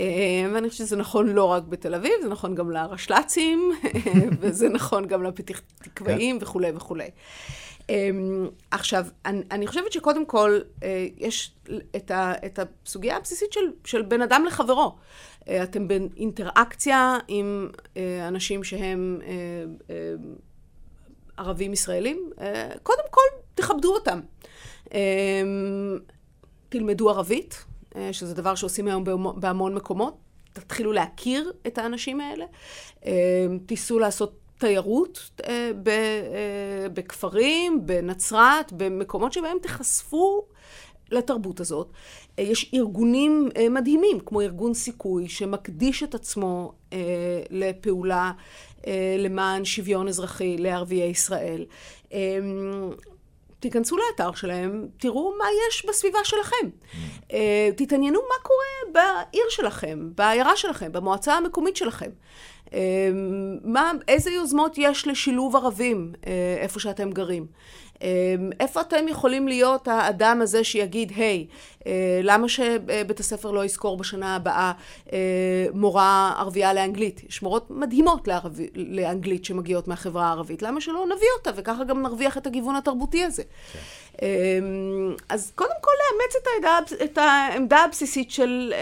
ואני 0.54 0.70
חושבת 0.70 0.86
שזה 0.86 0.96
נכון 0.96 1.28
לא 1.28 1.44
רק 1.44 1.62
בתל 1.62 1.94
אביב, 1.94 2.12
זה 2.22 2.28
נכון 2.28 2.54
גם 2.54 2.70
לרשל"צים, 2.70 3.72
וזה 4.40 4.68
נכון 4.68 5.06
גם 5.06 5.22
לפתח 5.22 5.60
תקוואים. 5.82 6.39
וכולי 6.40 6.72
וכולי. 6.74 7.10
אמ, 7.90 8.48
עכשיו, 8.70 9.06
אני, 9.26 9.42
אני 9.50 9.66
חושבת 9.66 9.92
שקודם 9.92 10.26
כל, 10.26 10.60
אה, 10.82 11.06
יש 11.18 11.52
את, 11.96 12.10
ה, 12.10 12.32
את 12.46 12.58
הסוגיה 12.58 13.16
הבסיסית 13.16 13.52
של, 13.52 13.60
של 13.84 14.02
בין 14.02 14.22
אדם 14.22 14.44
לחברו. 14.46 14.96
אה, 15.48 15.62
אתם 15.62 15.88
באינטראקציה 15.88 17.18
עם 17.28 17.68
אה, 17.96 18.28
אנשים 18.28 18.64
שהם 18.64 19.20
ערבים 21.36 21.72
ישראלים, 21.72 22.30
קודם 22.82 23.04
כל 23.10 23.20
תכבדו 23.54 23.94
אותם. 23.94 24.20
אמ, 24.94 25.98
תלמדו 26.68 27.10
ערבית, 27.10 27.64
שזה 28.12 28.34
דבר 28.34 28.54
שעושים 28.54 28.86
היום 28.86 29.04
בהמון 29.36 29.74
מקומות. 29.74 30.16
תתחילו 30.52 30.92
להכיר 30.92 31.52
את 31.66 31.78
האנשים 31.78 32.20
האלה. 32.20 32.44
תיסעו 33.66 33.98
לעשות 33.98 34.39
תיירות 34.60 35.30
אה, 35.48 35.70
אה, 35.86 36.88
בכפרים, 36.88 37.86
בנצרת, 37.86 38.72
במקומות 38.72 39.32
שבהם 39.32 39.56
תיחשפו 39.62 40.44
לתרבות 41.10 41.60
הזאת. 41.60 41.90
אה, 42.38 42.44
יש 42.44 42.70
ארגונים 42.74 43.48
מדהימים, 43.70 44.20
כמו 44.26 44.40
ארגון 44.40 44.74
סיכוי, 44.74 45.28
שמקדיש 45.28 46.02
את 46.02 46.14
עצמו 46.14 46.72
לפעולה 47.50 48.32
למען 49.18 49.64
שוויון 49.64 50.08
אזרחי 50.08 50.56
לערביי 50.58 51.02
ישראל. 51.02 51.64
תיכנסו 53.60 53.96
לאתר 53.96 54.32
שלהם, 54.32 54.86
תראו 54.98 55.34
מה 55.38 55.44
יש 55.68 55.86
בסביבה 55.86 56.18
שלכם. 56.24 56.56
Mm. 56.66 57.34
תתעניינו 57.76 58.20
מה 58.20 58.42
קורה 58.42 58.92
בעיר 58.92 59.44
שלכם, 59.48 60.10
בעיירה 60.14 60.56
שלכם, 60.56 60.92
במועצה 60.92 61.34
המקומית 61.34 61.76
שלכם. 61.76 62.10
אמ, 62.72 62.78
מה, 63.64 63.92
איזה 64.08 64.30
יוזמות 64.30 64.74
יש 64.78 65.06
לשילוב 65.06 65.56
ערבים 65.56 66.12
אה, 66.26 66.56
איפה 66.58 66.80
שאתם 66.80 67.10
גרים? 67.10 67.46
אמ, 68.02 68.50
איפה 68.60 68.80
אתם 68.80 69.08
יכולים 69.08 69.48
להיות 69.48 69.88
האדם 69.88 70.40
הזה 70.42 70.64
שיגיד, 70.64 71.12
היי, 71.16 71.46
hey, 71.48 71.86
אה, 71.86 72.20
למה 72.22 72.48
שבית 72.48 73.20
הספר 73.20 73.50
לא 73.50 73.64
יזכור 73.64 73.96
בשנה 73.96 74.36
הבאה 74.36 74.72
אה, 75.12 75.18
מורה 75.74 76.34
ערבייה 76.38 76.74
לאנגלית? 76.74 77.22
יש 77.28 77.42
מורות 77.42 77.70
מדהימות 77.70 78.28
לערבי, 78.28 78.68
לאנגלית 78.74 79.44
שמגיעות 79.44 79.88
מהחברה 79.88 80.26
הערבית, 80.26 80.62
למה 80.62 80.80
שלא 80.80 81.06
נביא 81.06 81.28
אותה 81.38 81.50
וככה 81.56 81.84
גם 81.84 82.02
נרוויח 82.02 82.38
את 82.38 82.46
הגיוון 82.46 82.76
התרבותי 82.76 83.24
הזה? 83.24 83.42
כן. 83.72 83.78
אמ, 84.22 85.14
אז 85.28 85.52
קודם 85.54 85.76
כל 85.80 85.90
לאמץ 86.00 86.36
את 86.36 86.46
העמדה, 86.46 87.04
את 87.04 87.18
העמדה 87.18 87.78
הבסיסית 87.78 88.30
של 88.30 88.72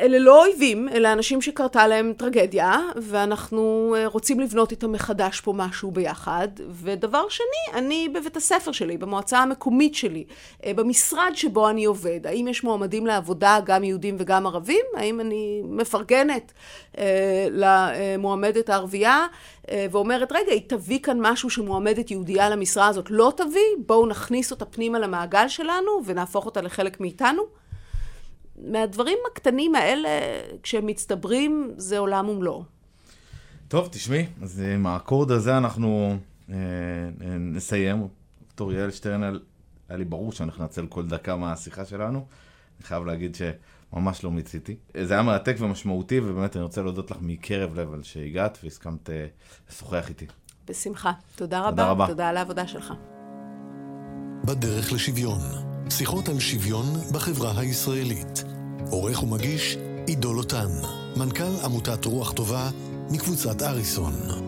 אלה 0.00 0.18
לא 0.18 0.44
אויבים, 0.44 0.88
אלה 0.88 1.12
אנשים 1.12 1.42
שקרתה 1.42 1.86
להם 1.86 2.12
טרגדיה, 2.16 2.78
ואנחנו 2.96 3.94
אה, 3.98 4.06
רוצים 4.06 4.40
לבנות 4.40 4.70
איתם 4.70 4.92
מחדש 4.92 5.40
פה 5.40 5.52
משהו 5.56 5.90
ביחד. 5.90 6.48
ודבר 6.70 7.28
שני, 7.28 7.78
אני 7.78 8.08
בבית 8.08 8.36
הספר 8.36 8.72
שלי, 8.72 8.96
במועצה 8.96 9.38
המקומית 9.38 9.94
שלי, 9.94 10.24
אה, 10.64 10.74
במשרד 10.74 11.30
שבו 11.34 11.68
אני 11.68 11.84
עובד, 11.84 12.20
האם 12.26 12.48
יש 12.48 12.64
מועמדים 12.64 13.06
לעבודה 13.06 13.58
גם 13.64 13.84
יהודים 13.84 14.16
וגם 14.18 14.46
ערבים? 14.46 14.84
האם 14.96 15.20
אני 15.20 15.62
מפרגנת 15.64 16.52
אה, 16.98 17.46
למועמדת 17.50 18.68
הערבייה 18.68 19.26
ואומרת, 19.90 20.32
רגע, 20.32 20.52
היא 20.52 20.62
תביא 20.66 20.98
כאן 21.02 21.16
משהו 21.20 21.50
שמועמדת 21.50 22.10
יהודייה 22.10 22.50
למשרה 22.50 22.86
הזאת? 22.86 23.10
לא 23.10 23.32
תביא? 23.36 23.84
בואו 23.86 24.06
נכניס 24.06 24.50
אותה 24.50 24.64
פנימה 24.64 24.98
למעגל 24.98 25.48
שלנו 25.48 26.02
ונהפוך 26.04 26.46
אותה 26.46 26.60
לחלק 26.60 27.00
מאיתנו? 27.00 27.67
מהדברים 28.62 29.18
הקטנים 29.32 29.74
האלה, 29.74 30.08
כשהם 30.62 30.86
מצטברים, 30.86 31.74
זה 31.76 31.98
עולם 31.98 32.28
ומלואו. 32.28 32.64
טוב, 33.68 33.88
תשמעי, 33.92 34.26
אז 34.42 34.60
עם 34.74 34.86
האקורד 34.86 35.30
הזה 35.30 35.58
אנחנו 35.58 36.16
אה, 36.50 36.54
אה, 36.54 37.38
נסיים. 37.38 38.08
דוקטור 38.42 38.72
יעל 38.72 38.90
שטרן, 38.90 39.22
היה 39.22 39.98
לי 39.98 40.04
ברור 40.04 40.32
שאנחנו 40.32 40.62
ננצל 40.62 40.86
כל 40.86 41.06
דקה 41.06 41.36
מהשיחה 41.36 41.84
שלנו. 41.84 42.26
אני 42.78 42.86
חייב 42.86 43.04
להגיד 43.04 43.36
שממש 43.36 44.24
לא 44.24 44.30
מיציתי. 44.30 44.76
זה 45.02 45.14
היה 45.14 45.22
מרתק 45.22 45.56
ומשמעותי, 45.58 46.20
ובאמת 46.20 46.56
אני 46.56 46.64
רוצה 46.64 46.82
להודות 46.82 47.10
לך 47.10 47.16
מקרב 47.20 47.78
לב 47.80 47.92
על 47.92 48.02
שהגעת 48.02 48.58
והסכמת 48.64 49.10
אה, 49.10 49.26
לשוחח 49.70 50.08
איתי. 50.08 50.26
בשמחה. 50.68 51.12
תודה 51.36 51.60
רבה. 51.60 51.70
תודה 51.70 51.90
רבה. 51.90 52.06
תודה 52.06 52.28
על 52.28 52.36
העבודה 52.36 52.66
שלך. 52.66 52.92
בדרך 54.44 54.92
לשוויון. 54.92 55.77
שיחות 55.90 56.28
על 56.28 56.40
שוויון 56.40 56.84
בחברה 57.12 57.52
הישראלית. 57.60 58.44
עורך 58.90 59.22
ומגיש 59.22 59.76
עידו 60.06 60.34
לוטן, 60.34 60.68
מנכ"ל 61.16 61.64
עמותת 61.64 62.04
רוח 62.04 62.32
טובה 62.32 62.70
מקבוצת 63.10 63.62
אריסון. 63.62 64.47